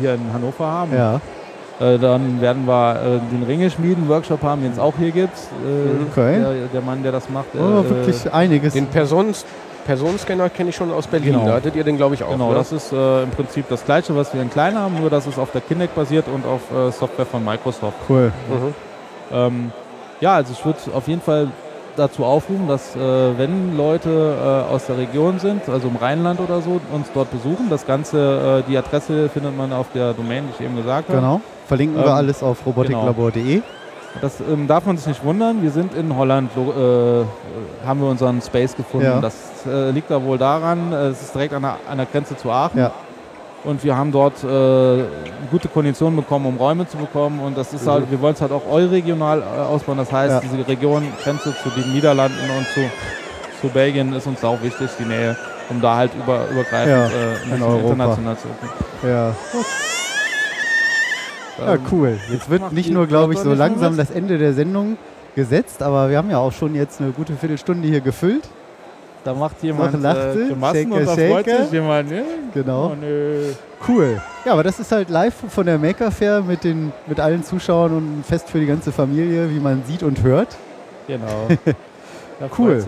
[0.01, 0.93] hier in Hannover haben.
[0.95, 1.21] Ja,
[1.81, 5.37] Äh, dann werden wir äh, den Ringe schmieden Workshop haben, den es auch hier gibt.
[5.37, 6.41] Äh, Okay.
[6.41, 7.55] der, der Mann, der das macht.
[7.55, 8.73] äh, oh, wirklich einiges.
[8.73, 9.45] Den Personens
[9.87, 11.33] Personenscanner kenne ich schon aus Berlin.
[11.35, 11.47] Genau.
[11.47, 12.33] Da hattet ihr den, glaube ich, auch.
[12.33, 12.57] Genau, ne?
[12.57, 15.39] das ist äh, im Prinzip das gleiche, was wir in klein haben, nur dass es
[15.39, 17.97] auf der Kinect basiert und auf äh, Software von Microsoft.
[18.09, 18.31] Cool.
[18.51, 18.75] Mhm.
[19.33, 19.73] Ähm,
[20.21, 21.49] ja, also ich würde auf jeden Fall
[21.99, 22.99] dazu aufrufen, dass äh,
[23.39, 24.09] wenn Leute
[24.69, 27.69] äh, aus der Region sind, also im Rheinland oder so, uns dort besuchen.
[27.71, 31.19] Das Ganze, äh, die Adresse findet man auf der Domain, die ich eben gesagt habe.
[31.21, 31.41] Genau.
[31.67, 33.63] Verlinken wir Ähm, alles auf robotiklabor.de.
[34.21, 35.63] Das ähm, darf man sich nicht wundern.
[35.63, 39.07] Wir sind in Holland, äh, haben wir unseren Space gefunden.
[39.07, 39.21] Ja.
[39.21, 39.35] Das
[39.67, 42.51] äh, liegt da wohl daran, äh, es ist direkt an der, an der Grenze zu
[42.51, 42.79] Aachen.
[42.79, 42.93] Ja.
[43.65, 45.05] Und wir haben dort äh,
[45.51, 47.41] gute Konditionen bekommen, um Räume zu bekommen.
[47.41, 47.91] Und das ist Mhm.
[47.91, 49.99] halt, wir wollen es halt auch euregional äh, ausbauen.
[49.99, 50.41] Das heißt, Ja.
[50.41, 52.81] diese Region, Grenze zu den Niederlanden und zu,
[53.61, 55.37] zu Belgien ist uns auch wichtig, die Nähe,
[55.71, 57.07] um da halt über, übergreifend Ja,
[57.53, 57.91] äh, in Europa.
[57.91, 58.71] international zu öffnen.
[59.03, 59.35] Ja.
[61.67, 62.19] ja, Ähm, cool.
[62.31, 64.97] Jetzt wird nicht nur, glaube ich, so langsam das Ende der Sendung
[65.35, 68.49] gesetzt, aber wir haben ja auch schon jetzt eine gute Viertelstunde hier gefüllt.
[69.29, 72.11] Da macht jemand Noch lacht äh, Grimassen und da freut sich jemand.
[72.11, 72.25] Ne?
[72.55, 72.93] Genau.
[72.99, 73.87] Oh.
[73.87, 74.23] Cool.
[74.47, 77.93] Ja, aber das ist halt live von der Maker Fair mit, den, mit allen Zuschauern
[77.93, 80.57] und ein Fest für die ganze Familie, wie man sieht und hört.
[81.07, 81.49] Genau.
[82.57, 82.83] Cool.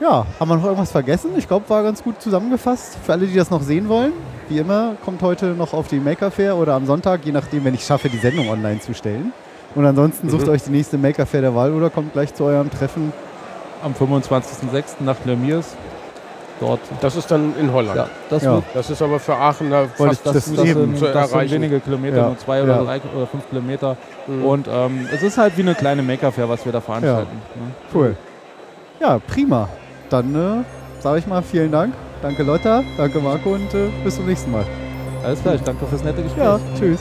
[0.00, 1.30] Ja, haben wir noch irgendwas vergessen?
[1.36, 2.96] Ich glaube, war ganz gut zusammengefasst.
[3.04, 4.14] Für alle, die das noch sehen wollen,
[4.48, 7.74] wie immer, kommt heute noch auf die Maker Fair oder am Sonntag, je nachdem, wenn
[7.74, 9.32] ich schaffe, die Sendung online zu stellen.
[9.74, 10.52] Und ansonsten sucht Mhm.
[10.52, 13.12] euch die nächste Maker Fair der Wahl oder kommt gleich zu eurem Treffen.
[13.82, 14.84] Am 25.06.
[15.00, 15.74] nach Lemiers.
[16.60, 16.80] Dort.
[17.00, 17.96] Das ist dann in Holland.
[17.96, 18.62] Ja, das Ja.
[18.74, 21.32] Das ist aber für Aachener Wollte fast das, das das, eben sind, zu das sind
[21.38, 21.54] erreichen.
[21.54, 22.26] wenige Kilometer, Ja.
[22.26, 22.82] nur zwei oder Ja.
[22.84, 23.96] drei oder fünf Kilometer.
[24.26, 24.44] Mhm.
[24.44, 27.34] Und ähm, es ist halt wie eine kleine Maker-Fair, was wir da veranstalten.
[27.54, 27.72] Ne?
[27.94, 28.16] Cool.
[29.00, 29.70] Ja, prima.
[30.10, 31.94] Dann äh, sage ich mal vielen Dank.
[32.20, 34.66] Danke Lotta, danke Marco und äh, bis zum nächsten Mal.
[35.24, 36.44] Alles klar, ich danke fürs nette Gespräch.
[36.44, 37.00] Ja, tschüss.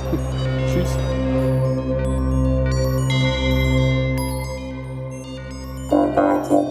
[0.71, 0.97] Tschüss.
[5.91, 6.68] Labor,